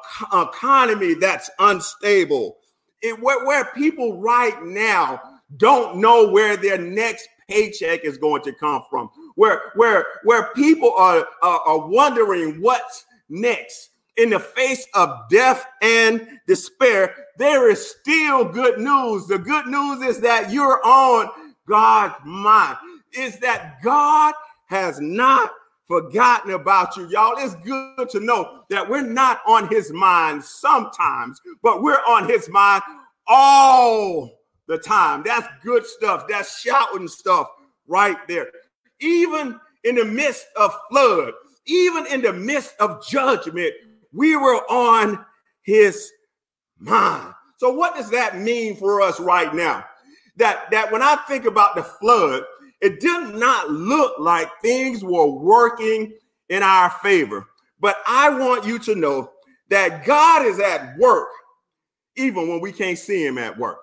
economy 0.48 1.14
that's 1.14 1.50
unstable, 1.60 2.56
it, 3.02 3.20
where, 3.20 3.44
where 3.46 3.66
people 3.74 4.20
right 4.20 4.62
now 4.64 5.20
don't 5.56 5.98
know 5.98 6.28
where 6.30 6.56
their 6.56 6.78
next 6.78 7.28
paycheck 7.48 8.04
is 8.04 8.18
going 8.18 8.42
to 8.42 8.52
come 8.52 8.82
from, 8.90 9.10
where 9.36 9.72
where 9.76 10.04
where 10.24 10.52
people 10.54 10.92
are, 10.96 11.26
are, 11.42 11.60
are 11.60 11.86
wondering 11.86 12.60
what's 12.60 13.06
next 13.28 13.90
in 14.16 14.30
the 14.30 14.40
face 14.40 14.86
of 14.94 15.28
death 15.30 15.66
and 15.82 16.26
despair, 16.46 17.14
there 17.38 17.70
is 17.70 17.86
still 17.90 18.44
good 18.44 18.78
news. 18.78 19.26
The 19.26 19.38
good 19.38 19.66
news 19.66 20.02
is 20.02 20.20
that 20.20 20.50
you're 20.50 20.84
on 20.84 21.28
God's 21.68 22.14
mind. 22.24 22.78
Is 23.12 23.38
that 23.40 23.82
God 23.82 24.34
has 24.66 25.00
not 25.00 25.52
forgotten 25.86 26.52
about 26.52 26.96
you. 26.96 27.08
Y'all, 27.08 27.34
it's 27.38 27.54
good 27.56 28.08
to 28.10 28.20
know 28.20 28.62
that 28.70 28.88
we're 28.88 29.02
not 29.02 29.40
on 29.46 29.68
his 29.68 29.92
mind 29.92 30.42
sometimes, 30.42 31.40
but 31.62 31.82
we're 31.82 32.02
on 32.08 32.28
his 32.28 32.48
mind 32.48 32.82
all 33.26 34.30
the 34.66 34.78
time. 34.78 35.22
That's 35.24 35.46
good 35.62 35.86
stuff. 35.86 36.26
That's 36.28 36.60
shouting 36.60 37.08
stuff 37.08 37.48
right 37.86 38.16
there. 38.28 38.50
Even 39.00 39.60
in 39.84 39.94
the 39.94 40.04
midst 40.04 40.46
of 40.56 40.74
flood, 40.90 41.32
even 41.66 42.06
in 42.06 42.22
the 42.22 42.32
midst 42.32 42.74
of 42.80 43.06
judgment, 43.06 43.72
we 44.12 44.36
were 44.36 44.62
on 44.70 45.24
his 45.62 46.10
mind. 46.78 47.32
So 47.58 47.72
what 47.72 47.94
does 47.94 48.10
that 48.10 48.38
mean 48.38 48.76
for 48.76 49.00
us 49.00 49.20
right 49.20 49.54
now? 49.54 49.84
That 50.36 50.70
that 50.70 50.92
when 50.92 51.02
I 51.02 51.16
think 51.28 51.46
about 51.46 51.74
the 51.74 51.82
flood, 51.82 52.42
it 52.80 53.00
did 53.00 53.34
not 53.34 53.70
look 53.70 54.18
like 54.18 54.48
things 54.62 55.02
were 55.02 55.26
working 55.26 56.12
in 56.48 56.62
our 56.62 56.90
favor. 57.02 57.46
But 57.80 57.98
I 58.06 58.30
want 58.30 58.66
you 58.66 58.78
to 58.80 58.94
know 58.94 59.30
that 59.68 60.04
God 60.04 60.46
is 60.46 60.60
at 60.60 60.96
work 60.98 61.28
even 62.16 62.48
when 62.48 62.60
we 62.60 62.72
can't 62.72 62.98
see 62.98 63.24
him 63.24 63.38
at 63.38 63.56
work. 63.58 63.78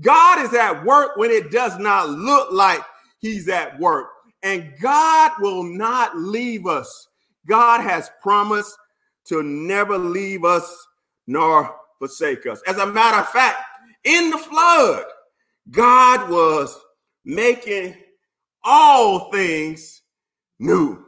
God 0.00 0.44
is 0.44 0.54
at 0.54 0.84
work 0.84 1.16
when 1.16 1.30
it 1.30 1.50
does 1.50 1.78
not 1.78 2.10
look 2.10 2.52
like 2.52 2.80
he's 3.18 3.48
at 3.48 3.78
work. 3.78 4.08
And 4.42 4.72
God 4.80 5.32
will 5.40 5.62
not 5.62 6.16
leave 6.16 6.66
us. 6.66 7.08
God 7.46 7.80
has 7.80 8.10
promised 8.22 8.76
to 9.26 9.42
never 9.42 9.98
leave 9.98 10.44
us 10.44 10.86
nor 11.26 11.74
forsake 11.98 12.46
us. 12.46 12.60
As 12.66 12.78
a 12.78 12.86
matter 12.86 13.18
of 13.18 13.28
fact, 13.28 13.58
in 14.04 14.30
the 14.30 14.38
flood, 14.38 15.04
God 15.70 16.30
was 16.30 16.78
making 17.24 17.96
all 18.66 19.30
things 19.30 20.02
new. 20.58 21.02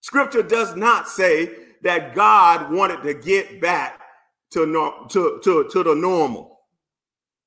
Scripture 0.00 0.42
does 0.42 0.76
not 0.76 1.08
say 1.08 1.50
that 1.82 2.14
God 2.14 2.72
wanted 2.72 3.02
to 3.04 3.14
get 3.14 3.60
back 3.60 4.00
to, 4.50 4.66
to, 5.10 5.40
to, 5.42 5.68
to 5.70 5.82
the 5.82 5.94
normal. 5.94 6.60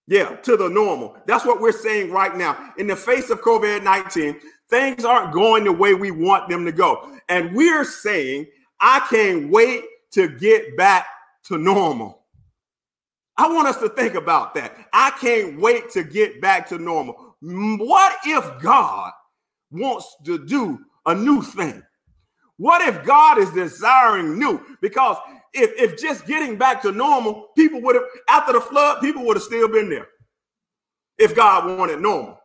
Yeah, 0.07 0.35
to 0.37 0.57
the 0.57 0.69
normal. 0.69 1.17
That's 1.25 1.45
what 1.45 1.61
we're 1.61 1.71
saying 1.71 2.11
right 2.11 2.35
now. 2.35 2.73
In 2.77 2.87
the 2.87 2.95
face 2.95 3.29
of 3.29 3.41
COVID 3.41 3.83
19, 3.83 4.39
things 4.69 5.05
aren't 5.05 5.33
going 5.33 5.63
the 5.63 5.71
way 5.71 5.93
we 5.93 6.11
want 6.11 6.49
them 6.49 6.65
to 6.65 6.71
go. 6.71 7.17
And 7.29 7.55
we're 7.55 7.83
saying, 7.85 8.47
I 8.79 9.05
can't 9.09 9.49
wait 9.49 9.83
to 10.11 10.27
get 10.27 10.75
back 10.75 11.05
to 11.45 11.57
normal. 11.57 12.23
I 13.37 13.51
want 13.51 13.67
us 13.67 13.77
to 13.77 13.89
think 13.89 14.15
about 14.15 14.53
that. 14.55 14.75
I 14.93 15.11
can't 15.11 15.59
wait 15.59 15.89
to 15.91 16.03
get 16.03 16.41
back 16.41 16.67
to 16.69 16.77
normal. 16.77 17.30
What 17.41 18.17
if 18.25 18.61
God 18.61 19.11
wants 19.71 20.15
to 20.25 20.45
do 20.45 20.79
a 21.05 21.15
new 21.15 21.41
thing? 21.41 21.81
What 22.57 22.87
if 22.87 23.03
God 23.03 23.39
is 23.39 23.49
desiring 23.51 24.37
new? 24.37 24.61
Because 24.81 25.17
if, 25.53 25.71
if 25.77 25.99
just 25.99 26.27
getting 26.27 26.57
back 26.57 26.81
to 26.83 26.91
normal, 26.91 27.47
people 27.57 27.81
would 27.81 27.95
have, 27.95 28.05
after 28.29 28.53
the 28.53 28.61
flood, 28.61 29.01
people 29.01 29.25
would 29.25 29.35
have 29.37 29.43
still 29.43 29.67
been 29.67 29.89
there 29.89 30.07
if 31.17 31.35
God 31.35 31.77
wanted 31.79 31.99
normal. 31.99 32.37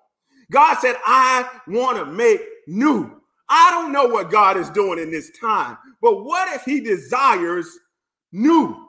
God 0.50 0.78
said, 0.78 0.96
I 1.06 1.48
want 1.66 1.98
to 1.98 2.06
make 2.06 2.40
new. 2.66 3.20
I 3.48 3.70
don't 3.70 3.92
know 3.92 4.06
what 4.06 4.30
God 4.30 4.56
is 4.56 4.70
doing 4.70 4.98
in 4.98 5.10
this 5.10 5.30
time, 5.38 5.76
but 6.00 6.24
what 6.24 6.54
if 6.54 6.62
He 6.62 6.80
desires 6.80 7.68
new? 8.32 8.85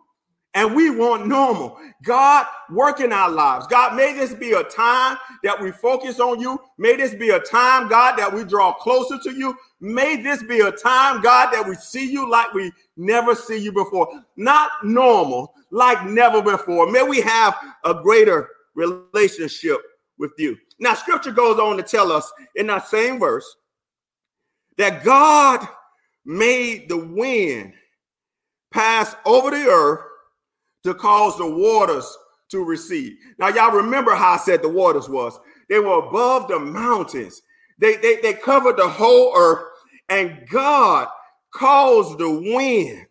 And 0.53 0.75
we 0.75 0.89
want 0.89 1.27
normal. 1.27 1.77
God, 2.03 2.45
work 2.71 2.99
in 2.99 3.13
our 3.13 3.29
lives. 3.29 3.67
God, 3.67 3.95
may 3.95 4.13
this 4.13 4.33
be 4.33 4.53
a 4.53 4.63
time 4.63 5.17
that 5.43 5.59
we 5.61 5.71
focus 5.71 6.19
on 6.19 6.39
you. 6.39 6.59
May 6.77 6.95
this 6.95 7.13
be 7.13 7.29
a 7.29 7.39
time, 7.39 7.87
God, 7.87 8.17
that 8.17 8.33
we 8.33 8.43
draw 8.43 8.73
closer 8.73 9.17
to 9.23 9.31
you. 9.31 9.55
May 9.79 10.21
this 10.21 10.41
be 10.43 10.61
a 10.61 10.71
time, 10.71 11.21
God, 11.21 11.51
that 11.51 11.67
we 11.67 11.75
see 11.75 12.11
you 12.11 12.29
like 12.29 12.53
we 12.53 12.71
never 12.95 13.35
see 13.35 13.57
you 13.57 13.71
before. 13.71 14.09
Not 14.35 14.71
normal, 14.83 15.53
like 15.69 16.05
never 16.05 16.41
before. 16.41 16.89
May 16.91 17.03
we 17.03 17.21
have 17.21 17.55
a 17.83 17.93
greater 17.93 18.49
relationship 18.73 19.77
with 20.17 20.31
you. 20.37 20.57
Now, 20.79 20.93
scripture 20.93 21.31
goes 21.31 21.59
on 21.59 21.77
to 21.77 21.83
tell 21.83 22.11
us 22.11 22.31
in 22.55 22.67
that 22.67 22.87
same 22.87 23.19
verse 23.19 23.57
that 24.77 25.03
God 25.03 25.67
made 26.25 26.89
the 26.89 26.97
wind 26.97 27.73
pass 28.71 29.15
over 29.25 29.49
the 29.51 29.67
earth 29.67 30.06
to 30.83 30.93
cause 30.93 31.37
the 31.37 31.49
waters 31.49 32.17
to 32.49 32.63
recede. 32.63 33.17
Now, 33.39 33.49
y'all 33.49 33.75
remember 33.75 34.15
how 34.15 34.33
I 34.33 34.37
said 34.37 34.61
the 34.61 34.69
waters 34.69 35.09
was. 35.09 35.39
They 35.69 35.79
were 35.79 36.07
above 36.07 36.47
the 36.47 36.59
mountains. 36.59 37.41
They, 37.79 37.97
they, 37.97 38.17
they 38.21 38.33
covered 38.33 38.77
the 38.77 38.87
whole 38.89 39.33
earth 39.37 39.65
And 40.09 40.47
God 40.49 41.07
caused 41.53 42.17
the 42.19 42.29
wind 42.31 43.07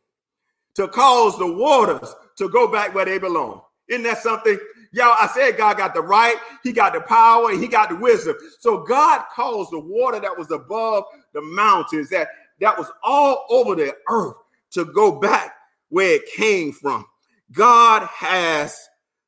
to 0.76 0.88
cause 0.88 1.38
the 1.38 1.52
waters 1.52 2.14
to 2.38 2.48
go 2.48 2.68
back 2.68 2.94
where 2.94 3.04
they 3.04 3.18
belong. 3.18 3.62
Isn't 3.88 4.04
that 4.04 4.18
something? 4.18 4.58
Y'all, 4.92 5.16
I 5.20 5.28
said 5.34 5.56
God 5.58 5.76
got 5.78 5.94
the 5.94 6.02
right, 6.02 6.36
He 6.62 6.72
got 6.72 6.94
the 6.94 7.00
power, 7.02 7.52
He 7.52 7.68
got 7.68 7.90
the 7.90 7.96
wisdom. 7.96 8.36
So 8.60 8.84
God 8.84 9.24
caused 9.34 9.72
the 9.72 9.80
water 9.80 10.20
that 10.20 10.36
was 10.36 10.50
above 10.50 11.04
the 11.34 11.42
mountains, 11.42 12.10
that, 12.10 12.28
that 12.60 12.78
was 12.78 12.90
all 13.02 13.46
over 13.50 13.74
the 13.74 13.94
earth, 14.08 14.36
to 14.72 14.86
go 14.86 15.20
back 15.20 15.54
where 15.90 16.14
it 16.14 16.26
came 16.34 16.72
from. 16.72 17.06
God 17.52 18.06
has 18.12 18.78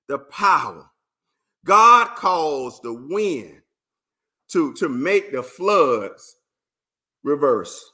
the 0.09 0.19
power. 0.19 0.85
God 1.65 2.15
caused 2.17 2.83
the 2.83 2.95
wind 2.95 3.61
to, 4.53 4.73
to 4.75 4.89
make 4.89 5.33
the 5.33 5.43
floods 5.43 6.37
reverse. 7.23 7.93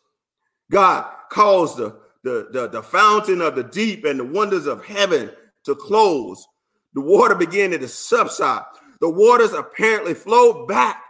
God 0.70 1.10
caused 1.30 1.76
the, 1.76 1.98
the, 2.22 2.48
the, 2.52 2.68
the 2.68 2.82
fountain 2.82 3.40
of 3.40 3.54
the 3.56 3.64
deep 3.64 4.04
and 4.04 4.18
the 4.18 4.24
wonders 4.24 4.66
of 4.66 4.84
heaven 4.84 5.30
to 5.64 5.74
close. 5.74 6.46
The 6.94 7.00
water 7.00 7.34
began 7.34 7.72
to 7.72 7.88
subside. 7.88 8.62
The 9.00 9.10
waters 9.10 9.52
apparently 9.52 10.14
flowed 10.14 10.68
back 10.68 11.02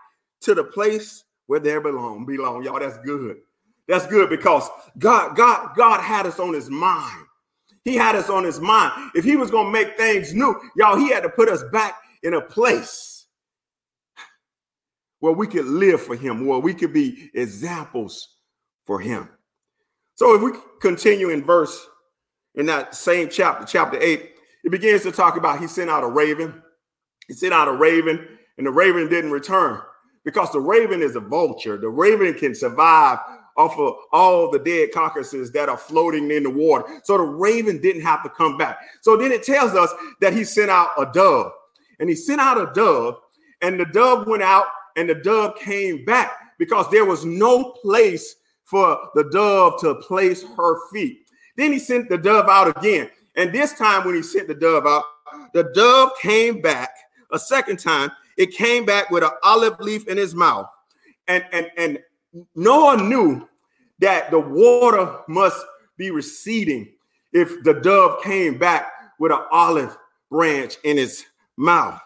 to 0.42 0.54
the 0.54 0.64
place 0.64 1.24
where 1.46 1.60
they 1.60 1.78
belong. 1.78 2.24
Belong, 2.24 2.64
y'all. 2.64 2.80
That's 2.80 2.98
good. 2.98 3.36
That's 3.86 4.06
good 4.06 4.30
because 4.30 4.68
God, 4.98 5.36
God, 5.36 5.76
God 5.76 6.00
had 6.00 6.26
us 6.26 6.40
on 6.40 6.54
his 6.54 6.70
mind. 6.70 7.26
He 7.84 7.94
had 7.96 8.16
us 8.16 8.30
on 8.30 8.44
his 8.44 8.60
mind. 8.60 9.10
If 9.14 9.24
he 9.24 9.36
was 9.36 9.50
going 9.50 9.66
to 9.66 9.72
make 9.72 9.96
things 9.96 10.34
new, 10.34 10.58
y'all, 10.74 10.96
he 10.96 11.10
had 11.10 11.22
to 11.22 11.28
put 11.28 11.48
us 11.48 11.62
back 11.70 12.00
in 12.22 12.34
a 12.34 12.40
place 12.40 13.26
where 15.20 15.32
we 15.32 15.46
could 15.46 15.66
live 15.66 16.00
for 16.00 16.16
him, 16.16 16.46
where 16.46 16.58
we 16.58 16.74
could 16.74 16.92
be 16.92 17.30
examples 17.34 18.36
for 18.84 19.00
him. 19.00 19.28
So 20.14 20.34
if 20.34 20.42
we 20.42 20.52
continue 20.80 21.30
in 21.30 21.44
verse 21.44 21.86
in 22.54 22.66
that 22.66 22.94
same 22.94 23.28
chapter, 23.28 23.66
chapter 23.66 23.98
8, 24.00 24.30
it 24.64 24.70
begins 24.70 25.02
to 25.02 25.12
talk 25.12 25.36
about 25.36 25.60
he 25.60 25.66
sent 25.66 25.90
out 25.90 26.04
a 26.04 26.08
raven. 26.08 26.62
He 27.26 27.34
sent 27.34 27.52
out 27.52 27.68
a 27.68 27.72
raven, 27.72 28.26
and 28.56 28.66
the 28.66 28.70
raven 28.70 29.08
didn't 29.08 29.30
return 29.30 29.80
because 30.24 30.52
the 30.52 30.60
raven 30.60 31.02
is 31.02 31.16
a 31.16 31.20
vulture. 31.20 31.76
The 31.76 31.88
raven 31.88 32.32
can 32.34 32.54
survive 32.54 33.18
off 33.56 33.78
of 33.78 33.94
all 34.12 34.50
the 34.50 34.58
dead 34.58 34.90
carcasses 34.92 35.52
that 35.52 35.68
are 35.68 35.76
floating 35.76 36.30
in 36.30 36.42
the 36.42 36.50
water. 36.50 37.00
So 37.04 37.16
the 37.16 37.24
raven 37.24 37.80
didn't 37.80 38.02
have 38.02 38.22
to 38.24 38.28
come 38.28 38.56
back. 38.56 38.78
So 39.00 39.16
then 39.16 39.32
it 39.32 39.44
tells 39.44 39.74
us 39.74 39.92
that 40.20 40.32
he 40.32 40.44
sent 40.44 40.70
out 40.70 40.90
a 40.98 41.06
dove, 41.12 41.52
and 42.00 42.08
he 42.08 42.14
sent 42.14 42.40
out 42.40 42.58
a 42.58 42.72
dove, 42.74 43.18
and 43.62 43.78
the 43.78 43.86
dove 43.86 44.26
went 44.26 44.42
out, 44.42 44.66
and 44.96 45.08
the 45.08 45.14
dove 45.14 45.56
came 45.56 46.04
back 46.04 46.32
because 46.58 46.90
there 46.90 47.04
was 47.04 47.24
no 47.24 47.72
place 47.82 48.36
for 48.64 49.10
the 49.14 49.24
dove 49.30 49.80
to 49.80 49.94
place 49.96 50.44
her 50.56 50.88
feet. 50.90 51.28
Then 51.56 51.72
he 51.72 51.78
sent 51.78 52.08
the 52.08 52.18
dove 52.18 52.48
out 52.48 52.76
again. 52.76 53.10
And 53.36 53.52
this 53.52 53.72
time, 53.74 54.04
when 54.04 54.14
he 54.14 54.22
sent 54.22 54.48
the 54.48 54.54
dove 54.54 54.86
out, 54.86 55.04
the 55.52 55.64
dove 55.74 56.10
came 56.20 56.60
back 56.60 56.90
a 57.32 57.38
second 57.38 57.78
time. 57.78 58.10
It 58.36 58.52
came 58.52 58.84
back 58.84 59.10
with 59.10 59.22
an 59.22 59.30
olive 59.42 59.78
leaf 59.80 60.08
in 60.08 60.16
his 60.16 60.34
mouth. 60.34 60.66
And, 61.28 61.44
and, 61.52 61.70
and 61.76 61.98
Noah 62.54 63.02
knew 63.02 63.48
that 64.00 64.30
the 64.30 64.38
water 64.38 65.18
must 65.28 65.64
be 65.96 66.10
receding 66.10 66.92
if 67.32 67.62
the 67.64 67.74
dove 67.74 68.22
came 68.22 68.58
back 68.58 68.90
with 69.18 69.32
an 69.32 69.40
olive 69.50 69.96
branch 70.30 70.76
in 70.84 70.98
its 70.98 71.24
mouth. 71.56 72.00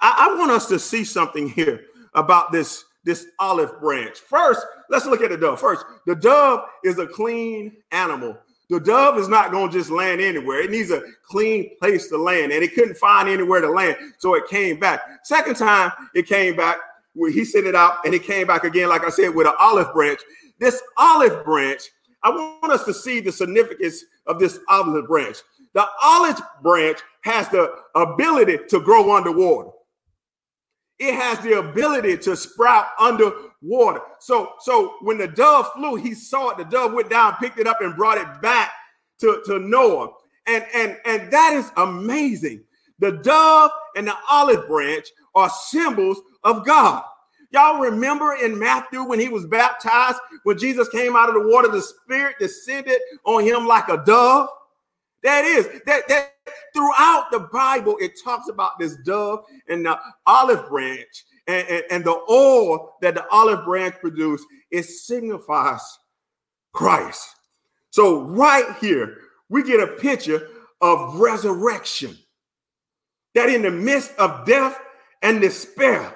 I, 0.00 0.28
I 0.30 0.38
want 0.38 0.50
us 0.50 0.66
to 0.68 0.78
see 0.78 1.04
something 1.04 1.48
here 1.48 1.84
about 2.14 2.52
this 2.52 2.84
this 3.04 3.28
olive 3.38 3.78
branch. 3.80 4.18
First, 4.18 4.66
let's 4.90 5.06
look 5.06 5.22
at 5.22 5.30
the 5.30 5.36
dove. 5.36 5.60
First, 5.60 5.84
the 6.06 6.16
dove 6.16 6.64
is 6.82 6.98
a 6.98 7.06
clean 7.06 7.76
animal. 7.92 8.36
The 8.68 8.80
dove 8.80 9.16
is 9.16 9.28
not 9.28 9.52
going 9.52 9.70
to 9.70 9.78
just 9.78 9.90
land 9.90 10.20
anywhere. 10.20 10.60
It 10.60 10.72
needs 10.72 10.90
a 10.90 11.02
clean 11.22 11.70
place 11.78 12.08
to 12.08 12.18
land, 12.18 12.50
and 12.50 12.64
it 12.64 12.74
couldn't 12.74 12.96
find 12.96 13.28
anywhere 13.28 13.60
to 13.60 13.70
land, 13.70 13.96
so 14.18 14.34
it 14.34 14.48
came 14.48 14.80
back. 14.80 15.02
Second 15.22 15.54
time 15.54 15.92
it 16.16 16.26
came 16.26 16.56
back, 16.56 16.78
where 17.16 17.30
he 17.30 17.44
sent 17.44 17.66
it 17.66 17.74
out, 17.74 18.04
and 18.04 18.14
it 18.14 18.22
came 18.22 18.46
back 18.46 18.64
again, 18.64 18.88
like 18.88 19.04
I 19.04 19.10
said, 19.10 19.34
with 19.34 19.46
an 19.46 19.54
olive 19.58 19.92
branch. 19.92 20.20
This 20.58 20.80
olive 20.96 21.44
branch, 21.44 21.82
I 22.22 22.30
want 22.30 22.72
us 22.72 22.84
to 22.84 22.94
see 22.94 23.20
the 23.20 23.32
significance 23.32 24.04
of 24.26 24.38
this 24.38 24.58
olive 24.68 25.06
branch. 25.06 25.38
The 25.74 25.86
olive 26.02 26.40
branch 26.62 26.98
has 27.22 27.48
the 27.48 27.72
ability 27.94 28.58
to 28.68 28.80
grow 28.80 29.14
underwater 29.14 29.70
it 30.98 31.14
has 31.14 31.38
the 31.40 31.58
ability 31.58 32.16
to 32.18 32.36
sprout 32.36 32.86
underwater. 32.98 34.00
So, 34.18 34.52
so 34.60 34.94
when 35.02 35.18
the 35.18 35.28
dove 35.28 35.72
flew, 35.72 35.96
he 35.96 36.14
saw 36.14 36.50
it. 36.50 36.58
The 36.58 36.64
dove 36.64 36.94
went 36.94 37.10
down, 37.10 37.36
picked 37.36 37.58
it 37.58 37.66
up, 37.66 37.80
and 37.80 37.94
brought 37.94 38.18
it 38.18 38.40
back 38.40 38.70
to, 39.20 39.42
to 39.46 39.58
Noah. 39.58 40.12
And, 40.46 40.64
and, 40.74 40.96
and 41.04 41.30
that 41.30 41.52
is 41.52 41.70
amazing. 41.76 42.62
The 42.98 43.12
dove 43.12 43.70
and 43.96 44.06
the 44.06 44.14
olive 44.30 44.68
branch 44.68 45.08
are 45.34 45.50
symbols 45.50 46.20
of 46.44 46.64
God. 46.64 47.02
Y'all 47.50 47.80
remember 47.80 48.34
in 48.34 48.58
Matthew 48.58 49.02
when 49.02 49.18
he 49.18 49.28
was 49.28 49.46
baptized, 49.46 50.18
when 50.44 50.58
Jesus 50.58 50.88
came 50.88 51.16
out 51.16 51.28
of 51.28 51.34
the 51.34 51.48
water, 51.48 51.68
the 51.68 51.80
Spirit 51.80 52.36
descended 52.38 53.00
on 53.24 53.42
him 53.44 53.66
like 53.66 53.88
a 53.88 54.02
dove? 54.04 54.48
That 55.22 55.44
is, 55.44 55.68
that, 55.86 56.06
that 56.08 56.34
throughout 56.74 57.30
the 57.30 57.48
Bible, 57.52 57.96
it 58.00 58.12
talks 58.22 58.48
about 58.48 58.78
this 58.78 58.96
dove 59.04 59.44
and 59.68 59.84
the 59.84 59.98
olive 60.26 60.68
branch 60.68 61.24
and, 61.46 61.66
and, 61.68 61.84
and 61.90 62.04
the 62.04 62.20
oil 62.30 62.94
that 63.00 63.14
the 63.14 63.26
olive 63.30 63.64
branch 63.64 63.94
produced. 64.00 64.44
It 64.70 64.84
signifies 64.84 65.80
Christ. 66.72 67.26
So, 67.90 68.20
right 68.20 68.76
here, 68.80 69.18
we 69.48 69.62
get 69.62 69.80
a 69.80 69.86
picture 69.86 70.48
of 70.80 71.18
resurrection. 71.18 72.16
That 73.36 73.50
in 73.50 73.60
the 73.60 73.70
midst 73.70 74.16
of 74.16 74.46
death 74.46 74.80
and 75.20 75.42
despair, 75.42 76.10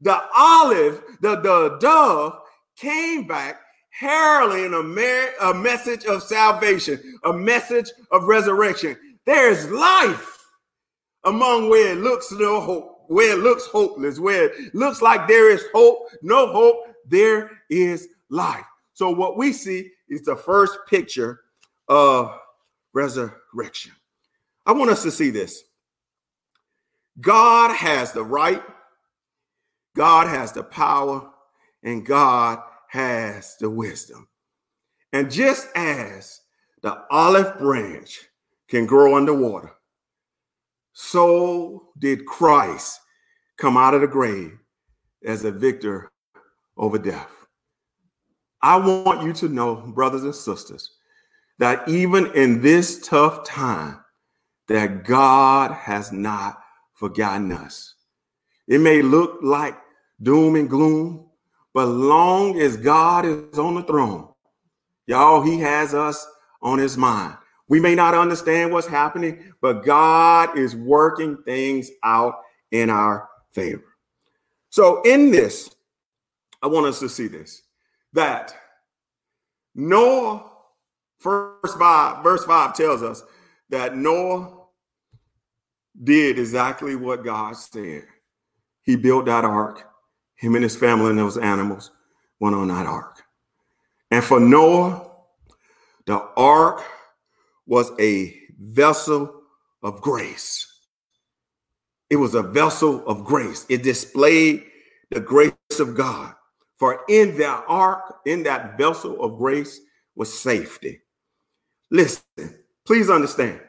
the 0.00 0.20
olive, 0.36 1.00
the, 1.20 1.36
the 1.36 1.78
dove 1.80 2.40
came 2.76 3.28
back 3.28 3.60
heralding 3.90 4.74
a, 4.74 4.82
mer- 4.82 5.32
a 5.42 5.54
message 5.54 6.04
of 6.06 6.24
salvation, 6.24 7.00
a 7.22 7.32
message 7.32 7.92
of 8.10 8.24
resurrection. 8.24 8.96
There's 9.26 9.70
life 9.70 10.44
among 11.22 11.70
where 11.70 11.92
it 11.92 11.98
looks 11.98 12.32
no 12.32 12.60
hope, 12.60 13.04
where 13.06 13.34
it 13.34 13.38
looks 13.38 13.66
hopeless, 13.66 14.18
where 14.18 14.46
it 14.46 14.74
looks 14.74 15.00
like 15.00 15.28
there 15.28 15.52
is 15.52 15.62
hope, 15.72 16.08
no 16.20 16.48
hope, 16.48 16.78
there 17.06 17.52
is 17.68 18.08
life. 18.28 18.64
So 18.94 19.08
what 19.10 19.36
we 19.36 19.52
see 19.52 19.92
is 20.08 20.22
the 20.22 20.34
first 20.34 20.76
picture 20.88 21.42
of 21.86 22.36
resurrection. 22.92 23.92
I 24.66 24.72
want 24.72 24.90
us 24.90 25.04
to 25.04 25.12
see 25.12 25.30
this. 25.30 25.62
God 27.18 27.74
has 27.74 28.12
the 28.12 28.22
right, 28.22 28.62
God 29.96 30.26
has 30.26 30.52
the 30.52 30.62
power, 30.62 31.30
and 31.82 32.04
God 32.04 32.60
has 32.88 33.56
the 33.58 33.70
wisdom. 33.70 34.28
And 35.12 35.30
just 35.30 35.68
as 35.74 36.40
the 36.82 37.02
olive 37.10 37.58
branch 37.58 38.20
can 38.68 38.86
grow 38.86 39.16
underwater, 39.16 39.72
so 40.92 41.88
did 41.98 42.26
Christ 42.26 43.00
come 43.56 43.76
out 43.76 43.94
of 43.94 44.00
the 44.00 44.06
grave 44.06 44.58
as 45.24 45.44
a 45.44 45.52
victor 45.52 46.10
over 46.76 46.98
death. 46.98 47.30
I 48.62 48.76
want 48.76 49.22
you 49.22 49.32
to 49.34 49.48
know, 49.48 49.76
brothers 49.76 50.24
and 50.24 50.34
sisters, 50.34 50.96
that 51.58 51.86
even 51.88 52.32
in 52.34 52.62
this 52.62 53.06
tough 53.06 53.44
time, 53.44 54.00
that 54.68 55.04
God 55.04 55.72
has 55.72 56.12
not 56.12 56.60
forgotten 57.00 57.50
us. 57.50 57.94
It 58.68 58.80
may 58.80 59.00
look 59.00 59.38
like 59.42 59.76
doom 60.22 60.54
and 60.54 60.68
gloom, 60.68 61.26
but 61.72 61.86
long 61.86 62.60
as 62.60 62.76
God 62.76 63.24
is 63.24 63.58
on 63.58 63.74
the 63.74 63.82
throne, 63.82 64.28
y'all, 65.06 65.40
he 65.40 65.58
has 65.60 65.94
us 65.94 66.24
on 66.62 66.78
his 66.78 66.98
mind. 66.98 67.36
We 67.68 67.80
may 67.80 67.94
not 67.94 68.14
understand 68.14 68.70
what's 68.70 68.86
happening, 68.86 69.52
but 69.62 69.84
God 69.84 70.58
is 70.58 70.76
working 70.76 71.38
things 71.44 71.90
out 72.04 72.34
in 72.70 72.90
our 72.90 73.28
favor. 73.52 73.96
So, 74.68 75.00
in 75.02 75.30
this, 75.30 75.70
I 76.62 76.66
want 76.66 76.86
us 76.86 77.00
to 77.00 77.08
see 77.08 77.28
this 77.28 77.62
that 78.12 78.54
Noah, 79.74 80.50
first 81.18 81.78
five, 81.78 82.22
verse 82.22 82.44
five 82.44 82.74
tells 82.74 83.02
us 83.02 83.22
that 83.70 83.96
Noah 83.96 84.59
did 86.02 86.38
exactly 86.38 86.96
what 86.96 87.24
God 87.24 87.56
said. 87.56 88.04
He 88.82 88.96
built 88.96 89.26
that 89.26 89.44
ark 89.44 89.84
him 90.40 90.54
and 90.54 90.64
his 90.64 90.74
family 90.76 91.10
and 91.10 91.18
those 91.18 91.36
animals 91.36 91.90
went 92.40 92.56
on 92.56 92.68
that 92.68 92.86
ark. 92.86 93.22
And 94.10 94.24
for 94.24 94.40
Noah, 94.40 95.06
the 96.06 96.18
ark 96.36 96.82
was 97.66 97.92
a 98.00 98.34
vessel 98.58 99.42
of 99.82 100.00
grace. 100.00 100.66
It 102.08 102.16
was 102.16 102.34
a 102.34 102.42
vessel 102.42 103.06
of 103.06 103.24
grace. 103.24 103.66
It 103.68 103.82
displayed 103.82 104.64
the 105.10 105.20
grace 105.20 105.52
of 105.78 105.94
God 105.94 106.34
For 106.78 107.04
in 107.08 107.36
that 107.38 107.64
ark, 107.68 108.20
in 108.24 108.42
that 108.44 108.78
vessel 108.78 109.22
of 109.22 109.36
grace, 109.38 109.80
was 110.16 110.32
safety. 110.32 111.02
Listen, 111.90 112.24
please 112.86 113.10
understand. 113.10 113.60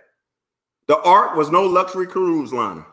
The 0.87 1.01
ark 1.01 1.35
was 1.35 1.51
no 1.51 1.63
luxury 1.63 2.07
cruise 2.07 2.53
liner. 2.53 2.85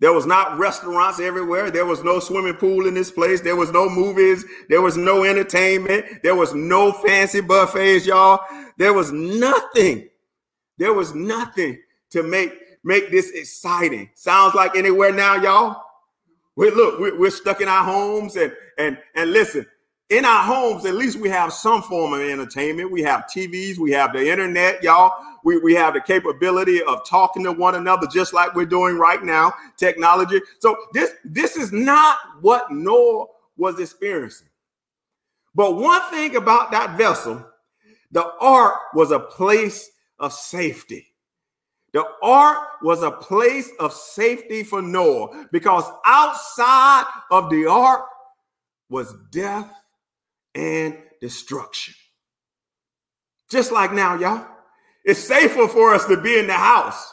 There 0.00 0.12
was 0.12 0.26
not 0.26 0.58
restaurants 0.58 1.20
everywhere. 1.20 1.70
There 1.70 1.86
was 1.86 2.04
no 2.04 2.20
swimming 2.20 2.54
pool 2.54 2.86
in 2.86 2.94
this 2.94 3.10
place. 3.10 3.40
There 3.40 3.56
was 3.56 3.72
no 3.72 3.88
movies. 3.88 4.44
There 4.68 4.80
was 4.82 4.96
no 4.96 5.24
entertainment. 5.24 6.22
There 6.22 6.36
was 6.36 6.54
no 6.54 6.92
fancy 6.92 7.40
buffets, 7.40 8.06
y'all. 8.06 8.40
There 8.78 8.92
was 8.92 9.10
nothing. 9.12 10.08
There 10.78 10.92
was 10.94 11.14
nothing 11.14 11.80
to 12.10 12.22
make 12.22 12.52
make 12.84 13.10
this 13.10 13.30
exciting. 13.30 14.10
Sounds 14.14 14.54
like 14.54 14.76
anywhere 14.76 15.12
now, 15.12 15.36
y'all. 15.36 15.82
We 16.56 16.70
look, 16.70 17.00
we're 17.00 17.30
stuck 17.30 17.60
in 17.60 17.68
our 17.68 17.84
homes 17.84 18.36
and 18.36 18.52
and 18.78 18.98
and 19.16 19.32
listen, 19.32 19.66
in 20.10 20.24
our 20.24 20.42
homes, 20.42 20.86
at 20.86 20.94
least 20.94 21.18
we 21.18 21.28
have 21.28 21.52
some 21.52 21.82
form 21.82 22.14
of 22.14 22.20
entertainment. 22.20 22.90
We 22.90 23.02
have 23.02 23.26
TVs, 23.26 23.76
we 23.78 23.90
have 23.92 24.14
the 24.14 24.30
internet, 24.30 24.82
y'all. 24.82 25.12
We, 25.44 25.58
we 25.58 25.74
have 25.74 25.94
the 25.94 26.00
capability 26.00 26.82
of 26.82 27.06
talking 27.06 27.44
to 27.44 27.52
one 27.52 27.74
another 27.74 28.06
just 28.06 28.32
like 28.32 28.54
we're 28.54 28.66
doing 28.66 28.96
right 28.96 29.22
now, 29.22 29.52
technology. 29.76 30.40
So 30.60 30.76
this 30.92 31.12
this 31.24 31.56
is 31.56 31.72
not 31.72 32.18
what 32.40 32.70
Noah 32.70 33.26
was 33.56 33.78
experiencing. 33.80 34.48
But 35.54 35.76
one 35.76 36.02
thing 36.10 36.36
about 36.36 36.70
that 36.70 36.96
vessel, 36.96 37.44
the 38.10 38.32
ark 38.40 38.74
was 38.94 39.10
a 39.10 39.18
place 39.18 39.90
of 40.18 40.32
safety. 40.32 41.06
The 41.92 42.04
ark 42.22 42.82
was 42.82 43.02
a 43.02 43.10
place 43.10 43.70
of 43.78 43.92
safety 43.92 44.62
for 44.62 44.82
Noah 44.82 45.48
because 45.52 45.84
outside 46.04 47.04
of 47.30 47.50
the 47.50 47.66
ark 47.66 48.06
was 48.90 49.14
death 49.30 49.70
and 50.54 50.98
destruction. 51.20 51.94
Just 53.50 53.72
like 53.72 53.92
now, 53.92 54.16
y'all. 54.16 54.46
It's 55.04 55.20
safer 55.20 55.68
for 55.68 55.94
us 55.94 56.04
to 56.06 56.20
be 56.20 56.38
in 56.38 56.46
the 56.46 56.52
house. 56.52 57.12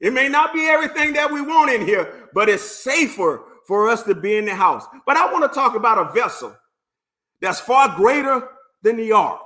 It 0.00 0.12
may 0.12 0.28
not 0.28 0.52
be 0.52 0.66
everything 0.66 1.14
that 1.14 1.32
we 1.32 1.40
want 1.40 1.70
in 1.70 1.86
here, 1.86 2.28
but 2.34 2.48
it's 2.48 2.62
safer 2.62 3.42
for 3.66 3.88
us 3.88 4.02
to 4.02 4.14
be 4.14 4.36
in 4.36 4.44
the 4.44 4.54
house. 4.54 4.84
But 5.06 5.16
I 5.16 5.32
want 5.32 5.50
to 5.50 5.54
talk 5.54 5.74
about 5.74 5.98
a 5.98 6.12
vessel 6.12 6.54
that's 7.40 7.60
far 7.60 7.96
greater 7.96 8.48
than 8.82 8.96
the 8.96 9.12
ark. 9.12 9.40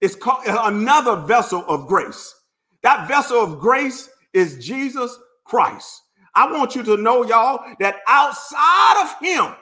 It's 0.00 0.14
called 0.14 0.42
another 0.46 1.16
vessel 1.16 1.64
of 1.66 1.86
grace. 1.86 2.34
That 2.82 3.08
vessel 3.08 3.38
of 3.38 3.60
grace 3.60 4.08
is 4.32 4.64
Jesus 4.64 5.16
Christ. 5.44 6.02
I 6.34 6.50
want 6.50 6.74
you 6.74 6.82
to 6.84 6.96
know, 6.96 7.24
y'all, 7.24 7.60
that 7.78 7.96
outside 8.08 9.02
of 9.02 9.20
him, 9.20 9.54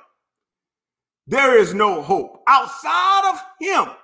there 1.30 1.56
is 1.56 1.72
no 1.72 2.02
hope. 2.02 2.42
Outside 2.48 3.30
of 3.32 3.40
him, 3.60 3.94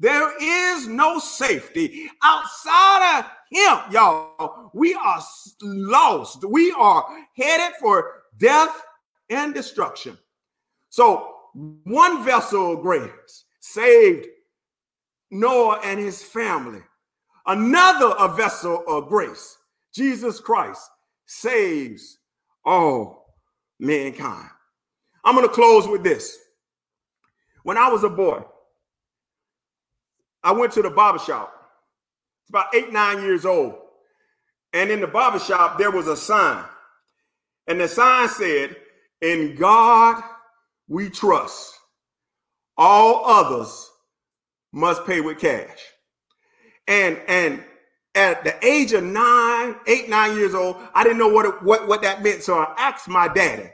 there 0.00 0.32
is 0.42 0.88
no 0.88 1.20
safety. 1.20 2.10
Outside 2.24 3.20
of 3.20 3.24
him, 3.52 3.92
y'all, 3.92 4.72
we 4.74 4.92
are 4.94 5.22
lost. 5.62 6.44
We 6.44 6.72
are 6.72 7.06
headed 7.36 7.76
for 7.78 8.22
death 8.38 8.82
and 9.30 9.54
destruction. 9.54 10.18
So, 10.88 11.32
one 11.84 12.24
vessel 12.24 12.72
of 12.72 12.82
grace 12.82 13.44
saved 13.60 14.26
Noah 15.30 15.78
and 15.84 16.00
his 16.00 16.20
family. 16.20 16.80
Another 17.46 18.12
a 18.18 18.26
vessel 18.26 18.82
of 18.88 19.08
grace, 19.08 19.56
Jesus 19.94 20.40
Christ, 20.40 20.82
saves 21.26 22.18
all 22.64 23.36
mankind. 23.78 24.48
I'm 25.24 25.36
going 25.36 25.46
to 25.46 25.54
close 25.54 25.86
with 25.86 26.02
this. 26.02 26.41
When 27.62 27.78
I 27.78 27.88
was 27.88 28.04
a 28.04 28.08
boy, 28.10 28.42
I 30.42 30.52
went 30.52 30.72
to 30.72 30.82
the 30.82 30.90
barber 30.90 31.18
shop. 31.18 31.52
It's 32.42 32.50
about 32.50 32.74
eight, 32.74 32.92
nine 32.92 33.22
years 33.22 33.44
old. 33.46 33.74
And 34.72 34.90
in 34.90 35.00
the 35.00 35.06
barber 35.06 35.38
shop, 35.38 35.78
there 35.78 35.90
was 35.90 36.08
a 36.08 36.16
sign. 36.16 36.64
And 37.66 37.80
the 37.80 37.88
sign 37.88 38.28
said, 38.28 38.76
In 39.20 39.54
God 39.54 40.22
we 40.88 41.10
trust. 41.10 41.74
All 42.76 43.24
others 43.26 43.90
must 44.72 45.04
pay 45.06 45.20
with 45.20 45.38
cash. 45.38 45.78
And 46.88 47.20
and 47.28 47.62
at 48.14 48.44
the 48.44 48.54
age 48.66 48.92
of 48.92 49.04
nine, 49.04 49.76
eight, 49.86 50.08
nine 50.08 50.36
years 50.36 50.54
old, 50.54 50.76
I 50.94 51.04
didn't 51.04 51.18
know 51.18 51.28
what 51.28 51.46
it, 51.46 51.62
what 51.62 51.86
what 51.86 52.02
that 52.02 52.22
meant. 52.22 52.42
So 52.42 52.58
I 52.58 52.74
asked 52.78 53.08
my 53.08 53.28
daddy. 53.28 53.70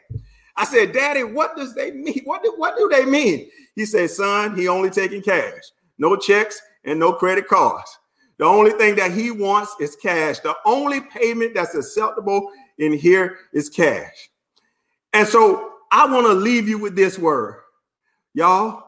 I 0.59 0.65
said, 0.65 0.93
"Daddy, 0.93 1.23
what 1.23 1.57
does 1.57 1.75
they 1.75 1.93
mean? 1.93 2.23
What 2.25 2.43
do, 2.43 2.53
what 2.57 2.77
do 2.77 2.89
they 2.93 3.05
mean?" 3.05 3.49
He 3.77 3.87
said, 3.87 4.11
"Son, 4.11 4.57
he 4.57 4.67
only 4.69 4.91
taking 4.91 5.23
cash, 5.23 5.63
no 5.99 6.17
checks 6.17 6.61
and 6.85 6.99
no 6.99 7.13
credit 7.13 7.47
cards. 7.47 7.97
The 8.39 8.45
only 8.45 8.73
thing 8.73 8.97
that 8.97 9.13
he 9.13 9.31
wants 9.31 9.75
is 9.81 9.97
cash. 9.97 10.41
The 10.41 10.57
only 10.67 11.01
payment 11.01 11.55
that's 11.55 11.75
acceptable 11.75 12.51
in 12.79 12.93
here 12.93 13.39
is 13.53 13.71
cash." 13.71 14.31
And 15.13 15.27
so 15.27 15.75
I 15.93 16.13
want 16.13 16.27
to 16.27 16.35
leave 16.35 16.69
you 16.69 16.79
with 16.79 16.97
this 16.97 17.19
word, 17.19 17.63
y'all. 18.35 18.85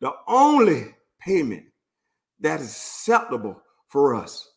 The 0.00 0.12
only 0.26 0.94
payment 1.20 1.66
that 2.40 2.60
is 2.60 2.66
acceptable 2.66 3.62
for 3.88 4.16
us 4.16 4.50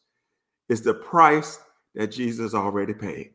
is 0.68 0.82
the 0.82 0.96
price 0.96 1.60
that 1.94 2.08
Jesus 2.08 2.56
already 2.56 2.94
paid. 2.94 3.34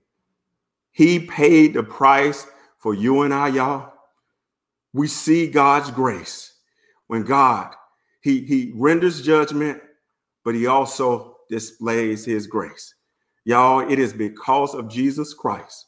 He 0.90 1.21
paid 1.21 1.75
the 1.75 1.85
price 1.85 2.47
for 2.81 2.95
you 2.95 3.23
and 3.23 3.33
I, 3.33 3.49
y'all. 3.49 3.93
We 4.93 5.07
see 5.07 5.47
God's 5.47 5.90
grace 5.93 6.55
when 7.07 7.23
God 7.23 7.75
he 8.21 8.40
he 8.43 8.73
renders 8.75 9.23
judgment, 9.23 9.81
but 10.45 10.55
he 10.55 10.66
also 10.66 11.37
displays 11.49 12.25
his 12.25 12.47
grace. 12.47 12.95
Y'all, 13.45 13.81
it 13.90 13.99
is 13.99 14.12
because 14.12 14.75
of 14.75 14.88
Jesus 14.88 15.33
Christ 15.33 15.87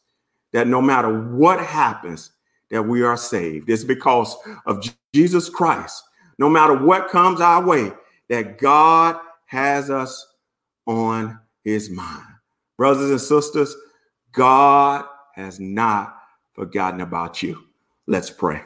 that 0.53 0.67
no 0.67 0.81
matter 0.81 1.31
what 1.31 1.61
happens, 1.61 2.33
that 2.71 2.83
we 2.83 3.03
are 3.03 3.17
saved. 3.17 3.69
It's 3.69 3.85
because 3.85 4.37
of 4.67 4.83
Jesus 5.15 5.49
Christ. 5.49 6.03
No 6.39 6.49
matter 6.49 6.75
what 6.75 7.11
comes 7.11 7.41
our 7.41 7.65
way, 7.65 7.93
that 8.29 8.59
God 8.59 9.17
has 9.47 9.91
us 9.91 10.35
on 10.87 11.39
his 11.65 11.91
mind. 11.91 12.25
Brothers 12.79 13.11
and 13.11 13.21
sisters, 13.21 13.77
God 14.33 15.05
has 15.35 15.61
not 15.61 16.17
forgotten 16.55 17.01
about 17.01 17.43
you. 17.43 17.65
Let's 18.07 18.31
pray. 18.31 18.63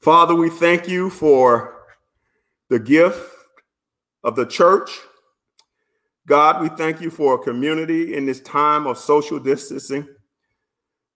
Father, 0.00 0.34
we 0.34 0.50
thank 0.50 0.88
you 0.88 1.10
for 1.10 1.82
the 2.68 2.78
gift 2.78 3.20
of 4.24 4.34
the 4.36 4.46
church. 4.46 4.90
God, 6.26 6.62
we 6.62 6.68
thank 6.68 7.00
you 7.00 7.10
for 7.10 7.34
a 7.34 7.38
community 7.38 8.14
in 8.14 8.26
this 8.26 8.40
time 8.40 8.86
of 8.86 8.98
social 8.98 9.38
distancing. 9.38 10.08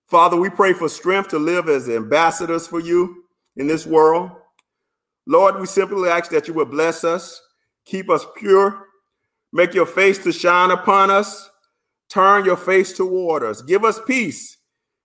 Father, 0.07 0.37
we 0.37 0.51
pray 0.51 0.73
for 0.73 0.89
strength 0.89 1.29
to 1.31 1.39
live 1.39 1.69
as 1.69 1.89
ambassadors 1.89 2.67
for 2.67 2.81
you 2.81 3.25
in 3.57 3.67
this 3.67 3.87
world. 3.87 4.31
Lord, 5.27 5.59
we 5.59 5.67
simply 5.67 6.09
ask 6.09 6.31
that 6.31 6.47
you 6.47 6.55
would 6.55 6.71
bless 6.71 7.03
us, 7.03 7.41
keep 7.85 8.09
us 8.09 8.25
pure, 8.37 8.87
make 9.53 9.75
your 9.75 9.87
face 9.87 10.19
to 10.19 10.33
shine 10.33 10.71
upon 10.71 11.11
us, 11.11 11.51
turn 12.09 12.45
your 12.45 12.57
face 12.57 12.93
toward 12.93 13.43
us, 13.43 13.63
give 13.63 13.85
us 13.85 14.01
peace, 14.07 14.57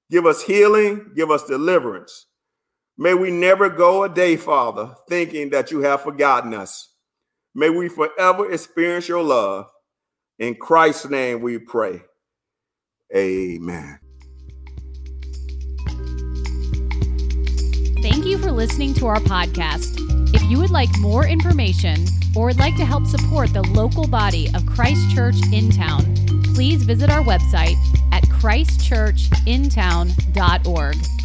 give 0.09 0.25
us 0.25 0.43
healing, 0.43 1.11
give 1.15 1.31
us 1.31 1.45
deliverance. 1.45 2.27
May 2.97 3.13
we 3.13 3.31
never 3.31 3.69
go 3.69 4.03
a 4.03 4.09
day, 4.09 4.35
Father, 4.35 4.95
thinking 5.09 5.49
that 5.51 5.71
you 5.71 5.81
have 5.81 6.01
forgotten 6.01 6.53
us. 6.53 6.93
May 7.55 7.69
we 7.69 7.89
forever 7.89 8.51
experience 8.51 9.07
your 9.07 9.23
love. 9.23 9.69
In 10.39 10.55
Christ's 10.55 11.09
name 11.09 11.41
we 11.41 11.57
pray. 11.57 12.01
Amen. 13.15 13.99
Thank 18.01 18.25
you 18.25 18.37
for 18.39 18.51
listening 18.51 18.93
to 18.95 19.07
our 19.07 19.19
podcast. 19.19 19.95
If 20.33 20.41
you 20.43 20.59
would 20.59 20.71
like 20.71 20.89
more 20.99 21.27
information 21.27 22.05
or 22.35 22.45
would 22.47 22.59
like 22.59 22.75
to 22.77 22.85
help 22.85 23.05
support 23.05 23.53
the 23.53 23.61
local 23.61 24.07
body 24.07 24.49
of 24.55 24.65
Christ 24.65 25.13
Church 25.13 25.35
in 25.51 25.69
town, 25.69 26.03
please 26.53 26.83
visit 26.83 27.09
our 27.09 27.23
website 27.23 27.77
at 28.11 28.23
christchurchintown.org. 28.25 31.20